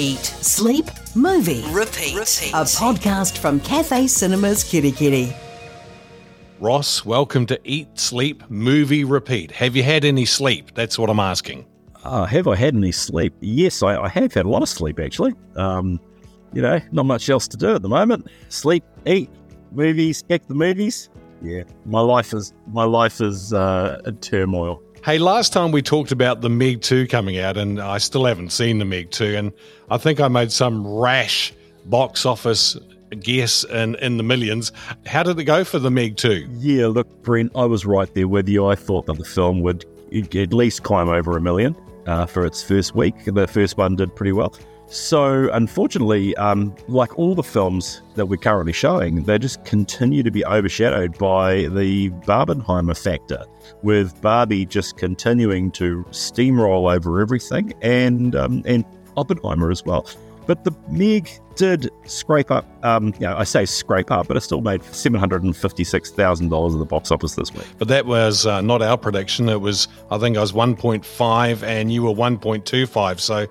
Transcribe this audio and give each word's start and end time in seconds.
Eat, 0.00 0.24
Sleep, 0.24 0.86
Movie, 1.14 1.62
Repeat. 1.72 2.14
a 2.14 2.64
podcast 2.64 3.36
from 3.36 3.60
Cathay 3.60 4.06
Cinemas 4.06 4.64
Kerikeri. 4.64 5.36
Ross, 6.58 7.04
welcome 7.04 7.44
to 7.44 7.60
Eat, 7.64 7.86
Sleep, 7.98 8.42
Movie, 8.48 9.04
Repeat. 9.04 9.52
Have 9.52 9.76
you 9.76 9.82
had 9.82 10.06
any 10.06 10.24
sleep? 10.24 10.70
That's 10.74 10.98
what 10.98 11.10
I'm 11.10 11.20
asking. 11.20 11.66
Uh, 12.02 12.24
have 12.24 12.48
I 12.48 12.56
had 12.56 12.74
any 12.74 12.92
sleep? 12.92 13.34
Yes, 13.40 13.82
I, 13.82 14.00
I 14.00 14.08
have 14.08 14.32
had 14.32 14.46
a 14.46 14.48
lot 14.48 14.62
of 14.62 14.70
sleep 14.70 14.98
actually. 14.98 15.34
Um, 15.56 16.00
you 16.54 16.62
know, 16.62 16.80
not 16.92 17.04
much 17.04 17.28
else 17.28 17.46
to 17.48 17.58
do 17.58 17.74
at 17.74 17.82
the 17.82 17.88
moment. 17.90 18.26
Sleep, 18.48 18.82
eat, 19.04 19.28
movies, 19.70 20.22
check 20.30 20.46
the 20.46 20.54
movies. 20.54 21.10
Yeah, 21.42 21.64
my 21.84 22.00
life 22.00 22.32
is 22.32 22.54
my 22.72 22.84
life 22.84 23.20
is 23.20 23.52
uh, 23.52 24.00
in 24.06 24.16
turmoil. 24.16 24.82
Hey, 25.02 25.16
last 25.16 25.54
time 25.54 25.72
we 25.72 25.80
talked 25.80 26.12
about 26.12 26.42
the 26.42 26.50
Meg 26.50 26.82
2 26.82 27.06
coming 27.06 27.38
out, 27.38 27.56
and 27.56 27.80
I 27.80 27.96
still 27.96 28.26
haven't 28.26 28.50
seen 28.50 28.78
the 28.78 28.84
Meg 28.84 29.10
2, 29.10 29.34
and 29.34 29.52
I 29.90 29.96
think 29.96 30.20
I 30.20 30.28
made 30.28 30.52
some 30.52 30.86
rash 30.86 31.54
box 31.86 32.26
office 32.26 32.76
guess 33.18 33.64
in, 33.64 33.94
in 33.96 34.18
the 34.18 34.22
millions. 34.22 34.72
How 35.06 35.22
did 35.22 35.38
it 35.38 35.44
go 35.44 35.64
for 35.64 35.78
the 35.78 35.90
Meg 35.90 36.18
2? 36.18 36.48
Yeah, 36.58 36.88
look, 36.88 37.08
Brent, 37.22 37.50
I 37.54 37.64
was 37.64 37.86
right 37.86 38.12
there 38.12 38.28
with 38.28 38.46
you. 38.46 38.66
I 38.66 38.74
thought 38.74 39.06
that 39.06 39.16
the 39.16 39.24
film 39.24 39.62
would 39.62 39.86
at 40.12 40.52
least 40.52 40.82
climb 40.82 41.08
over 41.08 41.34
a 41.34 41.40
million 41.40 41.74
uh, 42.06 42.26
for 42.26 42.44
its 42.44 42.62
first 42.62 42.94
week. 42.94 43.24
The 43.24 43.46
first 43.46 43.78
one 43.78 43.96
did 43.96 44.14
pretty 44.14 44.32
well. 44.32 44.54
So, 44.90 45.48
unfortunately, 45.52 46.34
um, 46.36 46.74
like 46.88 47.16
all 47.16 47.36
the 47.36 47.44
films 47.44 48.02
that 48.16 48.26
we're 48.26 48.38
currently 48.38 48.72
showing, 48.72 49.22
they 49.22 49.38
just 49.38 49.64
continue 49.64 50.24
to 50.24 50.32
be 50.32 50.44
overshadowed 50.44 51.16
by 51.16 51.68
the 51.68 52.10
Barbenheimer 52.26 53.00
factor, 53.00 53.44
with 53.82 54.20
Barbie 54.20 54.66
just 54.66 54.96
continuing 54.96 55.70
to 55.72 56.04
steamroll 56.10 56.92
over 56.92 57.20
everything, 57.20 57.72
and 57.82 58.34
um, 58.34 58.64
and 58.66 58.84
Oppenheimer 59.16 59.70
as 59.70 59.84
well. 59.84 60.08
But 60.48 60.64
the 60.64 60.74
Meg 60.88 61.30
did 61.54 61.88
scrape 62.06 62.50
up. 62.50 62.66
Um, 62.84 63.14
you 63.14 63.20
know, 63.20 63.36
I 63.36 63.44
say 63.44 63.66
scrape 63.66 64.10
up, 64.10 64.26
but 64.26 64.36
it 64.36 64.40
still 64.40 64.60
made 64.60 64.82
seven 64.82 65.20
hundred 65.20 65.44
and 65.44 65.56
fifty-six 65.56 66.10
thousand 66.10 66.48
dollars 66.48 66.74
at 66.74 66.80
the 66.80 66.84
box 66.84 67.12
office 67.12 67.36
this 67.36 67.54
week. 67.54 67.66
But 67.78 67.86
that 67.86 68.06
was 68.06 68.44
uh, 68.44 68.60
not 68.60 68.82
our 68.82 68.98
prediction. 68.98 69.48
It 69.48 69.60
was, 69.60 69.86
I 70.10 70.18
think 70.18 70.36
I 70.36 70.40
was 70.40 70.50
1.5 70.50 71.62
and 71.62 71.92
you 71.92 72.02
were 72.02 72.10
1.25. 72.10 73.20
So 73.20 73.46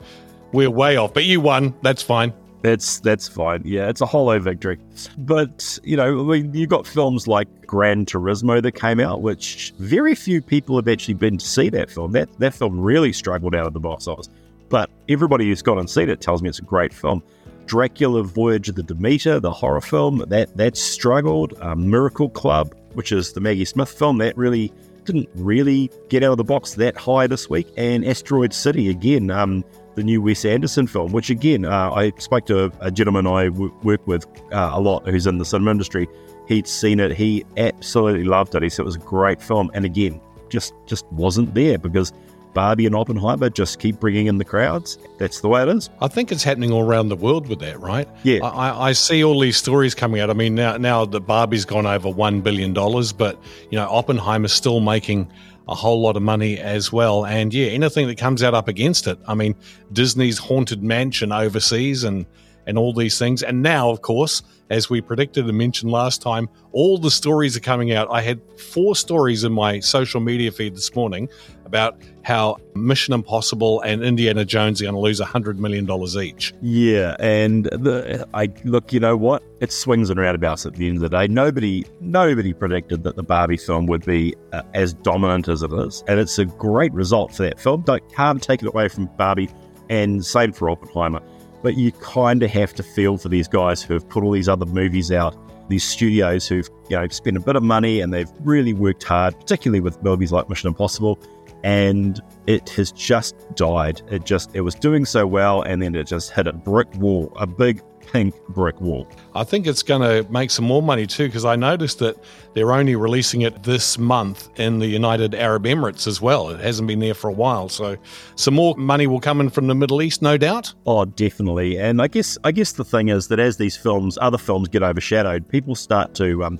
we're 0.52 0.69
way 0.69 0.97
off. 0.97 1.14
But 1.14 1.25
you 1.25 1.42
won. 1.42 1.73
That's 1.81 2.02
fine. 2.02 2.33
That's 2.61 3.00
that's 3.00 3.28
fine. 3.28 3.61
Yeah, 3.64 3.88
it's 3.88 4.02
a 4.02 4.05
hollow 4.05 4.38
victory. 4.39 4.80
But 5.17 5.80
you 5.83 5.95
know, 5.95 6.19
I 6.19 6.23
mean, 6.23 6.53
you 6.53 6.67
got 6.67 6.86
films 6.86 7.28
like 7.28 7.47
Gran 7.66 8.06
Turismo 8.06 8.61
that 8.61 8.73
came 8.73 9.00
out, 9.00 9.22
which 9.22 9.73
very 9.80 10.14
few 10.14 10.41
people 10.41 10.75
have 10.75 10.88
actually 10.88 11.14
been 11.14 11.38
to 11.38 11.45
see 11.45 11.69
that 11.69 11.89
film. 11.89 12.11
That 12.11 12.30
that 12.39 12.53
film 12.53 12.80
really 12.80 13.14
struggled 13.14 13.56
out 13.56 13.66
of 13.66 13.73
the 13.73 13.80
box 13.80 14.08
office. 14.08 14.30
But 14.67 14.89
everybody 15.08 15.45
who's 15.45 15.61
gone 15.61 15.80
and 15.80 15.89
seen 15.89 16.09
it 16.09 16.22
tells 16.22 16.41
me 16.41 16.50
it's 16.50 16.59
a 16.59 16.63
great 16.63 16.94
film. 16.94 17.23
Dracula 17.66 18.23
Voyage 18.23 18.67
of 18.69 18.75
the 18.75 18.84
Demeter, 18.84 19.39
the 19.39 19.52
horror 19.52 19.81
film, 19.81 20.25
that 20.28 20.56
that 20.58 20.75
struggled. 20.75 21.53
Um, 21.61 21.89
Miracle 21.89 22.30
Club, 22.30 22.75
which 22.94 23.11
is 23.11 23.34
the 23.34 23.39
Maggie 23.39 23.66
Smith 23.66 23.89
film, 23.89 24.17
that 24.17 24.36
really 24.36 24.73
didn't 25.06 25.30
really 25.36 25.89
get 26.09 26.23
out 26.23 26.31
of 26.31 26.38
the 26.38 26.44
box 26.44 26.73
that 26.75 26.97
high 26.97 27.25
this 27.25 27.50
week. 27.50 27.67
And 27.78 28.06
Asteroid 28.06 28.53
City 28.53 28.89
again, 28.89 29.31
um, 29.31 29.63
the 30.00 30.03
new 30.05 30.22
Wes 30.22 30.45
Anderson 30.45 30.88
film, 30.88 31.11
which 31.11 31.30
again, 31.30 31.66
uh, 31.66 31.92
I 31.92 32.11
spoke 32.17 32.45
to 32.45 32.72
a, 32.80 32.89
gentleman 32.89 33.28
I 33.28 33.45
w- 33.50 33.73
work 33.83 34.06
with 34.08 34.25
uh, 34.53 34.72
a 34.73 34.80
lot 34.80 35.06
who's 35.08 35.28
in 35.28 35.38
the 35.38 35.45
cinema 35.45 35.72
industry. 35.72 36.08
He'd 36.47 36.67
seen 36.67 37.02
it, 37.02 37.11
he 37.11 37.45
absolutely 37.58 38.23
loved 38.23 38.56
it. 38.56 38.64
He 38.64 38.69
said 38.69 38.83
it 38.83 38.86
was 38.86 38.95
a 38.95 39.00
great 39.00 39.41
film, 39.41 39.69
and 39.73 39.83
again, 39.83 40.22
just 40.47 40.73
just 40.86 41.06
wasn't 41.11 41.53
there 41.53 41.78
because 41.78 42.14
Barbie 42.53 42.86
and 42.86 42.95
Oppenheimer 42.95 43.50
just 43.50 43.80
keep 43.80 44.00
bringing 44.00 44.28
in 44.28 44.38
the 44.38 44.45
crowds. 44.45 44.97
That's 45.17 45.41
the 45.41 45.50
way 45.50 45.61
it 45.61 45.69
is. 45.69 45.89
I 46.02 46.08
think 46.08 46.31
it's 46.31 46.44
happening 46.44 46.72
all 46.72 46.84
around 46.84 47.09
the 47.09 47.16
world 47.16 47.47
with 47.47 47.59
that, 47.59 47.80
right? 47.80 48.08
Yeah. 48.23 48.44
I, 48.44 48.89
I 48.89 48.91
see 48.94 49.23
all 49.23 49.39
these 49.39 49.58
stories 49.58 49.94
coming 49.94 50.22
out. 50.22 50.30
I 50.30 50.34
mean, 50.34 50.56
now 50.56 50.78
now 50.78 51.06
the 51.06 51.19
Barbie's 51.19 51.66
gone 51.66 51.86
over 51.86 52.09
one 52.09 52.39
billion 52.41 52.73
dollars, 52.73 53.12
but 53.12 53.38
you 53.69 53.78
know 53.78 53.88
Oppenheimer's 53.90 54.53
still 54.53 54.79
making 54.79 55.29
a 55.69 55.75
whole 55.75 56.02
lot 56.02 56.18
of 56.18 56.24
money 56.24 56.57
as 56.57 56.91
well. 56.91 57.25
And 57.25 57.53
yeah, 57.53 57.68
anything 57.68 58.07
that 58.07 58.18
comes 58.18 58.41
out 58.41 58.53
up 58.53 58.68
against 58.68 59.07
it. 59.07 59.19
I 59.28 59.35
mean, 59.35 59.56
Disney's 59.94 60.40
Haunted 60.40 60.84
Mansion 60.84 61.31
overseas 61.31 62.03
and 62.03 62.25
and 62.68 62.78
all 62.78 62.94
these 62.94 63.18
things. 63.18 63.41
And 63.41 63.63
now, 63.63 63.90
of 63.90 64.03
course, 64.03 64.44
as 64.69 64.90
we 64.91 65.02
predicted 65.02 65.47
and 65.47 65.58
mentioned 65.58 65.91
last 65.91 66.22
time, 66.22 66.47
all 66.72 67.00
the 67.00 67.09
stories 67.09 67.58
are 67.58 67.62
coming 67.62 67.91
out. 67.94 68.08
I 68.12 68.22
had 68.22 68.40
four 68.59 68.96
stories 68.96 69.44
in 69.44 69.52
my 69.52 69.79
social 69.79 70.22
media 70.22 70.52
feed 70.52 70.75
this 70.75 70.94
morning 70.94 71.29
about 71.69 72.02
how 72.24 72.57
Mission 72.74 73.13
Impossible 73.13 73.80
and 73.81 74.03
Indiana 74.03 74.44
Jones 74.44 74.81
are 74.81 74.85
going 74.85 74.96
to 74.96 75.00
lose 75.00 75.22
$100 75.22 75.57
million 75.57 75.88
each. 76.19 76.53
Yeah, 76.62 77.16
and 77.19 77.66
the, 77.66 78.28
I 78.34 78.50
look, 78.63 78.91
you 78.91 79.00
know 79.00 79.16
what? 79.16 79.44
It 79.62 79.72
swings 79.72 80.09
and 80.09 80.19
roundabouts 80.19 80.66
at 80.66 80.74
the 80.74 80.88
end 80.88 80.97
of 80.97 81.02
the 81.02 81.09
day. 81.09 81.28
Nobody, 81.28 81.85
nobody 82.02 82.53
predicted 82.53 83.03
that 83.03 83.16
the 83.16 83.24
Barbie 83.24 83.58
film 83.58 83.85
would 83.85 84.03
be 84.03 84.35
uh, 84.52 84.63
as 84.74 84.94
dominant 84.94 85.47
as 85.47 85.62
it 85.62 85.72
is, 85.74 86.03
and 86.08 86.19
it's 86.19 86.40
a 86.40 86.46
great 86.46 86.94
result 86.94 87.35
for 87.35 87.44
that 87.44 87.59
film. 87.59 87.81
Don't 87.81 88.03
can't 88.13 88.41
take 88.41 88.63
it 88.63 88.68
away 88.68 88.88
from 88.88 89.06
Barbie, 89.18 89.50
and 89.90 90.25
same 90.25 90.52
for 90.52 90.69
Oppenheimer. 90.69 91.22
But 91.62 91.78
you 91.78 91.91
kind 91.91 92.41
of 92.41 92.50
have 92.52 92.74
to 92.75 92.84
feel 92.84 93.18
for 93.18 93.29
these 93.29 93.47
guys 93.47 93.84
who 93.84 93.94
have 93.94 94.08
put 94.08 94.24
all 94.24 94.31
these 94.31 94.50
other 94.50 94.66
movies 94.66 95.12
out, 95.12 95.35
these 95.69 95.84
studios 95.84 96.47
who've 96.47 96.69
you 96.90 96.97
know 96.97 97.08
spent 97.09 97.38
a 97.38 97.40
bit 97.40 97.56
of 97.56 97.63
money 97.63 98.02
and 98.02 98.13
they've 98.13 98.31
really 98.41 98.74
worked 98.74 99.03
hard, 99.03 99.40
particularly 99.40 99.79
with 99.79 100.02
movies 100.03 100.31
like 100.31 100.50
Mission 100.50 100.68
Impossible, 100.68 101.19
and 101.64 102.22
it 102.47 102.70
has 102.70 102.92
just 102.92 103.36
died. 103.56 104.02
It 104.09 104.25
just 104.25 104.56
it 104.56 104.62
was 104.62 104.75
doing 104.75 105.06
so 105.06 105.28
well, 105.28 105.62
and 105.62 105.81
then 105.81 105.96
it 105.96 106.08
just 106.08 106.31
hit 106.31 106.47
a 106.47 106.53
brick 106.53 106.94
wall, 106.96 107.34
a 107.38 107.47
big 107.47 107.81
pink 108.12 108.34
brick 108.50 108.80
wall. 108.81 109.08
I 109.36 109.44
think 109.44 109.68
it's 109.68 109.84
going 109.84 110.02
to 110.02 110.30
make 110.31 110.50
some 110.50 110.66
more 110.66 110.81
money 110.81 111.06
too, 111.06 111.28
because 111.28 111.46
I 111.46 111.56
noticed 111.56 112.00
that 112.00 112.16
they're 112.56 112.72
only 112.72 112.96
releasing 112.96 113.42
it 113.42 113.62
this 113.62 114.00
month 114.00 114.50
in 114.59 114.80
the 114.80 114.88
United 114.88 115.36
Arab 115.36 115.66
Emirates 115.66 116.08
as 116.08 116.20
well. 116.20 116.50
It 116.50 116.59
hasn't 116.59 116.88
been 116.88 117.00
there 117.00 117.14
for 117.14 117.30
a 117.30 117.34
while, 117.34 117.70
so 117.70 117.97
some 118.36 118.56
more 118.56 118.76
money 118.78 119.06
will 119.06 119.20
come 119.20 119.40
in 119.40 119.50
from 119.50 119.68
the 119.68 119.76
Middle 119.76 120.02
East, 120.02 120.24
no 120.24 120.38
doubt. 120.38 120.74
Oh, 120.88 121.06
definitely. 121.06 121.78
And 121.78 122.02
I 122.02 122.08
guess 122.08 122.38
I 122.44 122.52
guess 122.52 122.72
the 122.72 122.86
thing 122.86 123.09
is 123.09 123.28
that 123.28 123.40
as 123.40 123.58
these 123.58 123.78
films, 123.78 124.18
other 124.22 124.40
films 124.40 124.70
get 124.70 124.81
overshadowed, 124.81 125.47
people 125.47 125.76
start 125.76 126.16
to 126.16 126.44
um, 126.44 126.59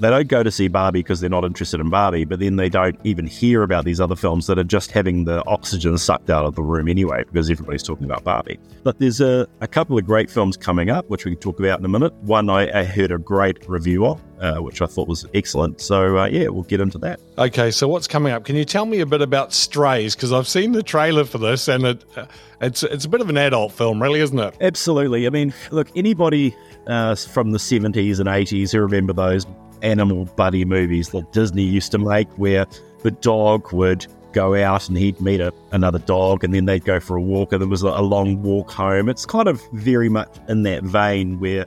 they 0.00 0.10
don't 0.10 0.28
go 0.28 0.42
to 0.42 0.50
see 0.50 0.68
Barbie 0.68 1.00
because 1.00 1.20
they're 1.20 1.30
not 1.30 1.44
interested 1.44 1.80
in 1.80 1.90
Barbie, 1.90 2.24
but 2.24 2.38
then 2.38 2.56
they 2.56 2.68
don't 2.68 2.98
even 3.04 3.26
hear 3.26 3.62
about 3.62 3.84
these 3.84 4.00
other 4.00 4.16
films 4.16 4.46
that 4.46 4.58
are 4.58 4.64
just 4.64 4.90
having 4.90 5.24
the 5.24 5.44
oxygen 5.46 5.96
sucked 5.98 6.30
out 6.30 6.44
of 6.44 6.54
the 6.54 6.62
room 6.62 6.88
anyway 6.88 7.24
because 7.24 7.50
everybody's 7.50 7.82
talking 7.82 8.04
about 8.04 8.24
Barbie. 8.24 8.58
But 8.82 8.98
there's 8.98 9.20
a, 9.20 9.46
a 9.60 9.66
couple 9.66 9.96
of 9.96 10.04
great 10.04 10.30
films 10.30 10.56
coming 10.56 10.90
up, 10.90 11.08
which 11.08 11.24
we 11.24 11.32
can 11.32 11.40
talk 11.40 11.58
about 11.58 11.78
in 11.78 11.84
a 11.84 11.88
minute. 11.88 12.12
One 12.22 12.50
I, 12.50 12.80
I 12.80 12.84
heard 12.84 13.10
a 13.10 13.18
great 13.18 13.68
review 13.68 14.06
of, 14.06 14.20
uh, 14.40 14.58
which 14.58 14.82
I 14.82 14.86
thought 14.86 15.08
was 15.08 15.26
excellent. 15.34 15.80
So, 15.80 16.18
uh, 16.18 16.26
yeah, 16.26 16.48
we'll 16.48 16.64
get 16.64 16.80
into 16.80 16.98
that. 16.98 17.20
Okay, 17.38 17.70
so 17.70 17.88
what's 17.88 18.06
coming 18.06 18.32
up? 18.32 18.44
Can 18.44 18.56
you 18.56 18.64
tell 18.64 18.86
me 18.86 19.00
a 19.00 19.06
bit 19.06 19.22
about 19.22 19.52
Strays? 19.52 20.14
Because 20.14 20.32
I've 20.32 20.48
seen 20.48 20.72
the 20.72 20.82
trailer 20.82 21.24
for 21.24 21.38
this, 21.38 21.68
and 21.68 21.84
it 21.84 22.04
uh, 22.16 22.26
it's 22.60 22.82
it's 22.82 23.04
a 23.04 23.08
bit 23.08 23.20
of 23.20 23.28
an 23.28 23.36
adult 23.36 23.72
film, 23.72 24.02
really, 24.02 24.20
isn't 24.20 24.38
it? 24.38 24.54
Absolutely. 24.60 25.26
I 25.26 25.30
mean, 25.30 25.52
look, 25.70 25.88
anybody 25.96 26.56
uh, 26.86 27.14
from 27.14 27.50
the 27.50 27.58
70s 27.58 28.20
and 28.20 28.28
80s 28.28 28.72
who 28.72 28.80
remember 28.80 29.12
those 29.12 29.46
animal 29.82 30.24
buddy 30.36 30.64
movies 30.64 31.10
that 31.10 31.32
Disney 31.32 31.62
used 31.62 31.92
to 31.92 31.98
make, 31.98 32.28
where 32.38 32.66
the 33.02 33.10
dog 33.10 33.72
would 33.72 34.06
go 34.36 34.54
out 34.54 34.88
and 34.88 34.98
he'd 34.98 35.18
meet 35.20 35.40
a, 35.40 35.50
another 35.72 35.98
dog 36.00 36.44
and 36.44 36.52
then 36.52 36.66
they'd 36.66 36.84
go 36.84 37.00
for 37.00 37.16
a 37.16 37.20
walk 37.22 37.52
and 37.52 37.62
there 37.62 37.68
was 37.68 37.80
a, 37.80 37.88
long 38.02 38.42
walk 38.42 38.70
home. 38.70 39.08
It's 39.08 39.24
kind 39.24 39.48
of 39.48 39.62
very 39.72 40.10
much 40.10 40.28
in 40.48 40.62
that 40.64 40.82
vein 40.82 41.40
where, 41.40 41.64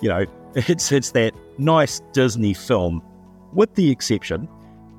you 0.00 0.08
know, 0.08 0.24
it's 0.54 0.90
it's 0.90 1.10
that 1.10 1.34
nice 1.58 2.00
Disney 2.12 2.54
film, 2.54 3.02
with 3.52 3.74
the 3.74 3.90
exception 3.90 4.48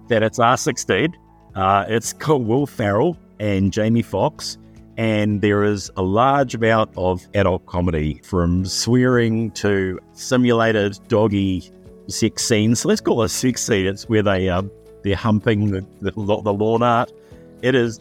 that 0.07 0.21
it's 0.21 0.37
R16. 0.37 1.15
Uh, 1.55 1.85
it's 1.87 2.13
got 2.13 2.41
Will 2.41 2.67
Ferrell 2.67 3.17
and 3.39 3.73
Jamie 3.73 4.03
Foxx, 4.03 4.59
and 4.97 5.41
there 5.41 5.63
is 5.63 5.89
a 5.97 6.03
large 6.03 6.53
amount 6.53 6.91
of 6.95 7.27
adult 7.33 7.65
comedy 7.65 8.21
from 8.23 8.65
swearing 8.65 9.49
to 9.51 9.99
simulated 10.13 10.99
doggy 11.07 11.71
sex 12.11 12.43
scenes. 12.43 12.85
Let's 12.85 13.01
call 13.01 13.21
it 13.21 13.25
a 13.25 13.29
sex 13.29 13.61
scene. 13.63 13.85
It's 13.85 14.07
where 14.09 14.23
they 14.23 14.49
um, 14.49 14.71
they're 15.03 15.15
humping 15.15 15.71
the, 15.71 15.85
the, 16.01 16.11
the 16.11 16.53
lawn 16.53 16.83
art. 16.83 17.11
It 17.61 17.75
is 17.75 17.99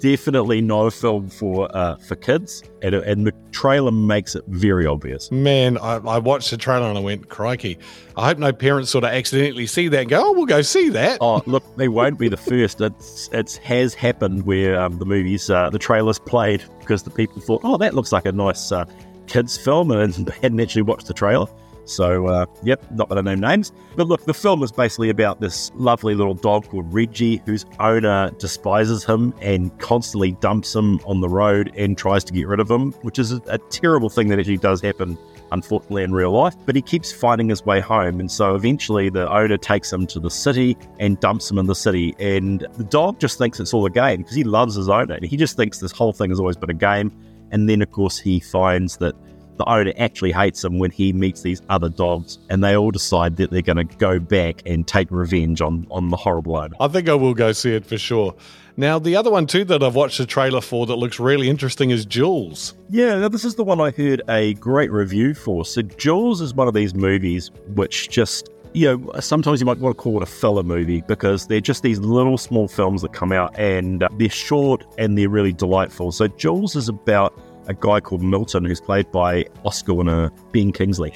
definitely 0.00 0.60
not 0.60 0.86
a 0.86 0.90
film 0.90 1.28
for 1.28 1.74
uh, 1.76 1.96
for 1.96 2.16
kids, 2.16 2.62
and, 2.82 2.94
and 2.94 3.26
the 3.26 3.32
trailer 3.52 3.92
makes 3.92 4.34
it 4.34 4.44
very 4.48 4.86
obvious. 4.86 5.30
Man, 5.30 5.78
I, 5.78 5.96
I 5.96 6.18
watched 6.18 6.50
the 6.50 6.56
trailer 6.56 6.88
and 6.88 6.98
I 6.98 7.00
went, 7.00 7.28
crikey. 7.28 7.78
I 8.16 8.28
hope 8.28 8.38
no 8.38 8.52
parents 8.52 8.90
sort 8.90 9.04
of 9.04 9.10
accidentally 9.10 9.66
see 9.66 9.88
that 9.88 10.00
and 10.00 10.10
go, 10.10 10.22
oh, 10.28 10.32
we'll 10.32 10.46
go 10.46 10.62
see 10.62 10.88
that. 10.90 11.18
Oh, 11.20 11.42
look, 11.46 11.64
they 11.76 11.88
won't 11.88 12.18
be 12.18 12.28
the 12.28 12.36
first. 12.36 12.80
It's 12.80 13.28
it 13.32 13.60
has 13.62 13.94
happened 13.94 14.46
where 14.46 14.80
um, 14.80 14.98
the 14.98 15.06
movies, 15.06 15.50
uh, 15.50 15.70
the 15.70 15.78
trailers 15.78 16.18
played 16.18 16.64
because 16.80 17.02
the 17.02 17.10
people 17.10 17.40
thought, 17.40 17.60
oh, 17.64 17.76
that 17.76 17.94
looks 17.94 18.12
like 18.12 18.26
a 18.26 18.32
nice 18.32 18.72
uh, 18.72 18.84
kids 19.26 19.56
film, 19.56 19.90
and 19.90 20.28
hadn't 20.42 20.60
actually 20.60 20.82
watched 20.82 21.06
the 21.06 21.14
trailer. 21.14 21.46
So, 21.90 22.26
uh, 22.26 22.46
yep, 22.62 22.82
not 22.92 23.10
to 23.10 23.22
name 23.22 23.40
names. 23.40 23.72
But 23.96 24.06
look, 24.06 24.24
the 24.24 24.34
film 24.34 24.62
is 24.62 24.72
basically 24.72 25.10
about 25.10 25.40
this 25.40 25.70
lovely 25.74 26.14
little 26.14 26.34
dog 26.34 26.68
called 26.68 26.92
Reggie, 26.92 27.42
whose 27.46 27.66
owner 27.78 28.30
despises 28.38 29.04
him 29.04 29.34
and 29.40 29.76
constantly 29.78 30.32
dumps 30.32 30.74
him 30.74 31.00
on 31.06 31.20
the 31.20 31.28
road 31.28 31.72
and 31.76 31.98
tries 31.98 32.24
to 32.24 32.32
get 32.32 32.46
rid 32.46 32.60
of 32.60 32.70
him, 32.70 32.92
which 33.02 33.18
is 33.18 33.32
a, 33.32 33.42
a 33.48 33.58
terrible 33.58 34.08
thing 34.08 34.28
that 34.28 34.38
actually 34.38 34.56
does 34.56 34.80
happen 34.80 35.18
unfortunately 35.52 36.02
in 36.02 36.12
real 36.12 36.32
life, 36.32 36.54
but 36.66 36.76
he 36.76 36.82
keeps 36.82 37.12
finding 37.12 37.48
his 37.48 37.64
way 37.64 37.80
home. 37.80 38.20
And 38.20 38.30
so 38.30 38.54
eventually 38.54 39.08
the 39.08 39.30
owner 39.30 39.56
takes 39.56 39.92
him 39.92 40.06
to 40.08 40.20
the 40.20 40.30
city 40.30 40.76
and 40.98 41.18
dumps 41.20 41.50
him 41.50 41.58
in 41.58 41.66
the 41.66 41.74
city. 41.74 42.14
And 42.18 42.66
the 42.76 42.84
dog 42.84 43.18
just 43.18 43.38
thinks 43.38 43.60
it's 43.60 43.74
all 43.74 43.86
a 43.86 43.90
game 43.90 44.18
because 44.18 44.36
he 44.36 44.44
loves 44.44 44.74
his 44.74 44.88
owner. 44.88 45.14
And 45.14 45.24
he 45.24 45.36
just 45.36 45.56
thinks 45.56 45.78
this 45.78 45.92
whole 45.92 46.12
thing 46.12 46.30
has 46.30 46.40
always 46.40 46.56
been 46.56 46.70
a 46.70 46.74
game. 46.74 47.12
And 47.52 47.68
then, 47.68 47.82
of 47.82 47.90
course, 47.90 48.18
he 48.18 48.38
finds 48.38 48.98
that 48.98 49.14
the 49.60 49.68
owner 49.70 49.92
actually 49.98 50.32
hates 50.32 50.64
him 50.64 50.78
when 50.78 50.90
he 50.90 51.12
meets 51.12 51.42
these 51.42 51.60
other 51.68 51.90
dogs, 51.90 52.38
and 52.48 52.64
they 52.64 52.74
all 52.74 52.90
decide 52.90 53.36
that 53.36 53.50
they're 53.50 53.60
going 53.60 53.76
to 53.76 53.96
go 53.96 54.18
back 54.18 54.62
and 54.64 54.86
take 54.86 55.10
revenge 55.10 55.60
on, 55.60 55.86
on 55.90 56.08
the 56.08 56.16
horrible 56.16 56.56
owner. 56.56 56.74
I 56.80 56.88
think 56.88 57.10
I 57.10 57.14
will 57.14 57.34
go 57.34 57.52
see 57.52 57.74
it 57.74 57.84
for 57.84 57.98
sure. 57.98 58.34
Now, 58.78 58.98
the 58.98 59.16
other 59.16 59.30
one 59.30 59.46
too 59.46 59.66
that 59.66 59.82
I've 59.82 59.94
watched 59.94 60.16
the 60.16 60.24
trailer 60.24 60.62
for 60.62 60.86
that 60.86 60.96
looks 60.96 61.20
really 61.20 61.50
interesting 61.50 61.90
is 61.90 62.06
Jules. 62.06 62.74
Yeah, 62.88 63.18
now 63.18 63.28
this 63.28 63.44
is 63.44 63.56
the 63.56 63.64
one 63.64 63.82
I 63.82 63.90
heard 63.90 64.22
a 64.30 64.54
great 64.54 64.90
review 64.90 65.34
for. 65.34 65.66
So, 65.66 65.82
Jules 65.82 66.40
is 66.40 66.54
one 66.54 66.66
of 66.66 66.72
these 66.72 66.94
movies 66.94 67.50
which 67.74 68.08
just 68.08 68.48
you 68.72 68.86
know, 68.86 69.20
sometimes 69.20 69.60
you 69.60 69.66
might 69.66 69.78
want 69.78 69.96
to 69.96 70.00
call 70.00 70.16
it 70.16 70.22
a 70.22 70.26
filler 70.26 70.62
movie 70.62 71.02
because 71.02 71.48
they're 71.48 71.60
just 71.60 71.82
these 71.82 71.98
little 71.98 72.38
small 72.38 72.68
films 72.68 73.02
that 73.02 73.12
come 73.12 73.32
out 73.32 73.52
and 73.58 74.06
they're 74.16 74.30
short 74.30 74.86
and 74.96 75.18
they're 75.18 75.28
really 75.28 75.52
delightful. 75.52 76.12
So, 76.12 76.28
Jules 76.28 76.76
is 76.76 76.88
about 76.88 77.38
a 77.70 77.74
guy 77.74 78.00
called 78.00 78.22
Milton, 78.22 78.64
who's 78.64 78.80
played 78.80 79.10
by 79.12 79.46
Oscar 79.64 79.94
winner 79.94 80.30
Ben 80.52 80.72
Kingsley. 80.72 81.14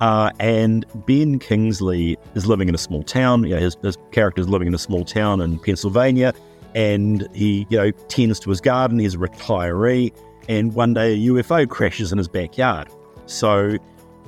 Uh, 0.00 0.30
and 0.38 0.84
Ben 1.06 1.38
Kingsley 1.38 2.18
is 2.34 2.46
living 2.46 2.68
in 2.68 2.74
a 2.74 2.78
small 2.78 3.02
town. 3.02 3.42
You 3.44 3.54
know, 3.54 3.60
his, 3.60 3.76
his 3.82 3.96
character 4.12 4.42
is 4.42 4.48
living 4.48 4.68
in 4.68 4.74
a 4.74 4.78
small 4.78 5.04
town 5.04 5.40
in 5.40 5.58
Pennsylvania, 5.58 6.34
and 6.74 7.26
he, 7.32 7.66
you 7.70 7.78
know, 7.78 7.90
tends 8.08 8.38
to 8.40 8.50
his 8.50 8.60
garden. 8.60 8.98
He's 8.98 9.14
a 9.14 9.18
retiree, 9.18 10.12
and 10.48 10.74
one 10.74 10.92
day 10.92 11.14
a 11.14 11.16
UFO 11.28 11.68
crashes 11.68 12.12
in 12.12 12.18
his 12.18 12.28
backyard. 12.28 12.88
So 13.24 13.78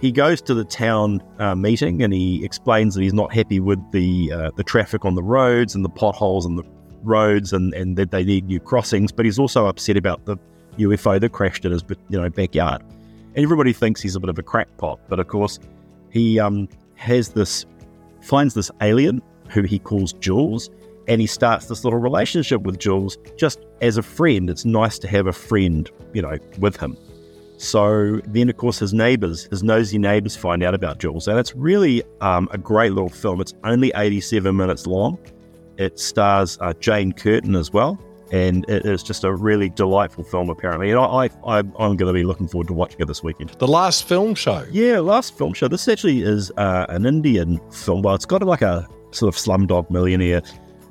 he 0.00 0.10
goes 0.10 0.40
to 0.42 0.54
the 0.54 0.64
town 0.64 1.22
uh, 1.38 1.54
meeting 1.54 2.02
and 2.02 2.12
he 2.12 2.44
explains 2.44 2.94
that 2.94 3.02
he's 3.02 3.14
not 3.14 3.34
happy 3.34 3.60
with 3.60 3.78
the 3.92 4.32
uh, 4.32 4.50
the 4.56 4.64
traffic 4.64 5.04
on 5.04 5.14
the 5.14 5.22
roads 5.22 5.74
and 5.74 5.84
the 5.84 5.90
potholes 5.90 6.46
and 6.46 6.58
the 6.58 6.64
roads, 7.02 7.52
and, 7.52 7.74
and 7.74 7.98
that 7.98 8.10
they 8.12 8.24
need 8.24 8.46
new 8.46 8.60
crossings. 8.60 9.12
But 9.12 9.26
he's 9.26 9.38
also 9.38 9.66
upset 9.66 9.96
about 9.98 10.24
the 10.24 10.38
UFO 10.78 11.20
that 11.20 11.32
crashed 11.32 11.64
in 11.64 11.72
his 11.72 11.84
you 12.08 12.20
know 12.20 12.28
backyard. 12.28 12.82
Everybody 13.34 13.72
thinks 13.72 14.00
he's 14.00 14.16
a 14.16 14.20
bit 14.20 14.30
of 14.30 14.38
a 14.38 14.42
crackpot, 14.42 15.00
but 15.08 15.20
of 15.20 15.28
course 15.28 15.58
he 16.10 16.40
um, 16.40 16.68
has 16.94 17.30
this 17.30 17.66
finds 18.22 18.54
this 18.54 18.70
alien 18.80 19.22
who 19.48 19.62
he 19.62 19.78
calls 19.78 20.12
Jules, 20.14 20.70
and 21.08 21.20
he 21.20 21.26
starts 21.26 21.66
this 21.66 21.84
little 21.84 21.98
relationship 21.98 22.62
with 22.62 22.78
Jules 22.78 23.16
just 23.36 23.60
as 23.80 23.96
a 23.96 24.02
friend. 24.02 24.50
It's 24.50 24.64
nice 24.64 24.98
to 25.00 25.08
have 25.08 25.26
a 25.26 25.32
friend, 25.32 25.88
you 26.12 26.22
know, 26.22 26.38
with 26.58 26.76
him. 26.76 26.96
So 27.58 28.20
then, 28.26 28.50
of 28.50 28.56
course, 28.56 28.78
his 28.78 28.92
neighbors, 28.92 29.44
his 29.50 29.62
nosy 29.62 29.98
neighbors, 29.98 30.36
find 30.36 30.62
out 30.62 30.74
about 30.74 30.98
Jules, 30.98 31.26
and 31.26 31.38
it's 31.38 31.54
really 31.54 32.02
um, 32.20 32.48
a 32.50 32.58
great 32.58 32.92
little 32.92 33.08
film. 33.08 33.40
It's 33.40 33.54
only 33.64 33.92
87 33.94 34.54
minutes 34.54 34.86
long. 34.86 35.18
It 35.78 35.98
stars 35.98 36.58
uh, 36.60 36.74
Jane 36.74 37.12
Curtin 37.12 37.54
as 37.54 37.72
well, 37.72 37.98
and 38.32 38.68
it 38.68 38.84
is 38.84 39.02
just 39.02 39.24
a 39.24 39.34
really 39.34 39.68
delightful 39.68 40.24
film 40.24 40.50
apparently. 40.50 40.90
And 40.90 40.98
I, 40.98 41.30
I, 41.44 41.58
am 41.58 41.72
going 41.72 41.98
to 41.98 42.12
be 42.12 42.24
looking 42.24 42.48
forward 42.48 42.68
to 42.68 42.72
watching 42.72 43.00
it 43.00 43.06
this 43.06 43.22
weekend. 43.22 43.50
The 43.50 43.68
last 43.68 44.08
film 44.08 44.34
show? 44.34 44.64
Yeah 44.70 45.00
last 45.00 45.36
film 45.36 45.54
show. 45.54 45.68
This 45.68 45.86
actually 45.88 46.22
is 46.22 46.50
uh, 46.56 46.86
an 46.88 47.06
indian 47.06 47.60
film. 47.70 48.02
Well 48.02 48.14
it's 48.14 48.26
got 48.26 48.42
like 48.42 48.62
a 48.62 48.88
sort 49.10 49.34
of 49.34 49.40
slumdog 49.40 49.90
millionaire 49.90 50.42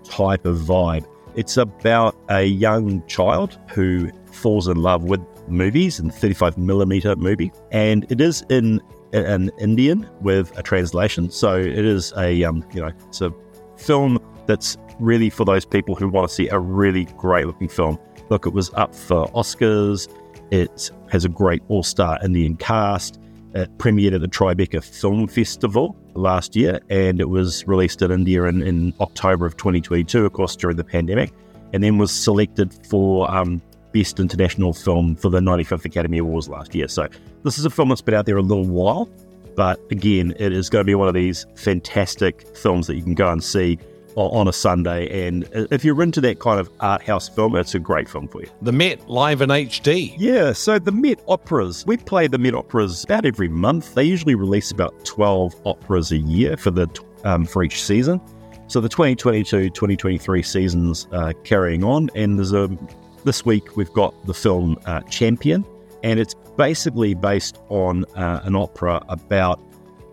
type 0.06 0.46
of 0.46 0.58
vibe. 0.60 1.06
It's 1.36 1.58
about 1.58 2.16
a 2.30 2.44
young 2.44 3.06
child 3.08 3.60
who 3.70 4.10
falls 4.32 4.68
in 4.68 4.78
love 4.78 5.04
with 5.04 5.22
movies 5.48 6.00
and 6.00 6.14
35 6.14 6.58
millimeter 6.58 7.16
movie. 7.16 7.52
And 7.72 8.10
it 8.10 8.22
is 8.22 8.44
in 8.50 8.82
an 9.14 9.50
indian 9.60 10.10
with 10.22 10.58
a 10.58 10.64
translation. 10.64 11.30
So 11.30 11.58
it 11.58 11.86
is 11.86 12.14
a 12.18 12.44
um, 12.44 12.66
you 12.74 12.82
know 12.82 12.92
it's 13.08 13.22
a 13.22 13.34
film 13.78 14.20
that's 14.46 14.78
really 15.00 15.30
for 15.30 15.46
those 15.46 15.66
people 15.66 15.96
who 15.96 16.08
want 16.08 16.30
to 16.30 16.34
see 16.34 16.48
a 16.50 16.60
really 16.60 17.06
great 17.18 17.48
looking 17.48 17.70
film. 17.70 18.00
Look, 18.30 18.46
it 18.46 18.54
was 18.54 18.74
up 18.74 18.96
for 18.96 19.28
Oscars. 19.28 20.08
It 20.52 20.92
has 21.10 21.26
a 21.26 21.30
great 21.30 21.62
all 21.68 21.84
star 21.84 22.20
Indian 22.24 22.56
cast. 22.56 23.20
It 23.54 23.76
premiered 23.78 24.14
at 24.14 24.22
the 24.22 24.28
Tribeca 24.28 24.84
Film 24.84 25.28
Festival 25.28 25.96
last 26.14 26.56
year 26.56 26.80
and 26.90 27.22
it 27.22 27.30
was 27.30 27.66
released 27.68 28.02
in 28.02 28.12
India 28.12 28.44
in, 28.44 28.62
in 28.62 28.94
October 29.00 29.46
of 29.46 29.56
2022, 29.58 30.26
of 30.26 30.34
course, 30.34 30.56
during 30.56 30.76
the 30.76 30.84
pandemic, 30.84 31.32
and 31.74 31.82
then 31.84 31.98
was 31.98 32.12
selected 32.12 32.74
for 32.90 33.32
um, 33.34 33.62
Best 33.94 34.20
International 34.20 34.74
Film 34.74 35.16
for 35.16 35.30
the 35.30 35.40
95th 35.40 35.86
Academy 35.86 36.18
Awards 36.18 36.50
last 36.50 36.76
year. 36.76 36.90
So, 36.90 37.08
this 37.44 37.58
is 37.58 37.64
a 37.64 37.70
film 37.70 37.90
that's 37.90 38.02
been 38.02 38.16
out 38.16 38.26
there 38.26 38.36
a 38.36 38.42
little 38.42 38.66
while, 38.66 39.10
but 39.56 39.80
again, 39.90 40.34
it 40.38 40.52
is 40.52 40.70
going 40.70 40.82
to 40.82 40.86
be 40.86 40.96
one 40.96 41.08
of 41.08 41.14
these 41.14 41.46
fantastic 41.56 42.46
films 42.58 42.88
that 42.88 42.96
you 42.96 43.04
can 43.04 43.14
go 43.14 43.32
and 43.32 43.42
see 43.42 43.80
on 44.16 44.48
a 44.48 44.54
Sunday. 44.54 45.28
And 45.28 45.48
if 45.54 45.84
you're 45.84 46.02
into 46.02 46.22
that 46.22 46.40
kind 46.40 46.60
of 46.60 46.70
art 46.80 47.04
house 47.04 47.28
film, 47.28 47.56
it's 47.56 47.76
a 47.76 47.80
great 47.80 48.10
film 48.10 48.28
for 48.28 48.42
you. 48.42 48.50
The 48.62 48.72
Met 48.72 49.10
live 49.10 49.42
in 49.42 49.50
HD. 49.50 50.14
Yeah, 50.18 50.54
so 50.54 50.80
the 50.80 50.92
Met 50.92 51.20
operas, 51.28 51.86
we 51.86 51.98
play 51.98 52.28
the 52.28 52.38
Met 52.38 52.56
operas 52.56 53.04
about 53.04 53.26
every 53.26 53.50
month. 53.50 53.94
They 53.94 54.04
usually 54.04 54.36
release 54.36 54.72
about 54.72 55.06
12 55.06 55.56
operas 55.66 56.12
a 56.12 56.18
year 56.18 56.58
for 56.58 56.72
the 56.72 56.88
um, 57.24 57.46
for 57.46 57.64
each 57.64 57.84
season. 57.84 58.22
So 58.68 58.80
the 58.80 58.90
2022-2023 58.90 60.46
seasons 60.46 61.08
uh, 61.12 61.34
carrying 61.44 61.84
on, 61.84 62.10
and 62.16 62.38
there's 62.38 62.54
a 62.54 62.70
this 63.24 63.46
week 63.46 63.76
we've 63.76 63.92
got 63.94 64.14
the 64.28 64.34
film 64.34 64.78
uh, 64.86 65.02
Champion, 65.02 65.66
and 66.04 66.20
it's 66.20 66.36
basically 66.58 67.14
based 67.14 67.60
on 67.70 68.06
uh, 68.16 68.42
an 68.44 68.56
opera 68.56 69.04
about 69.10 69.60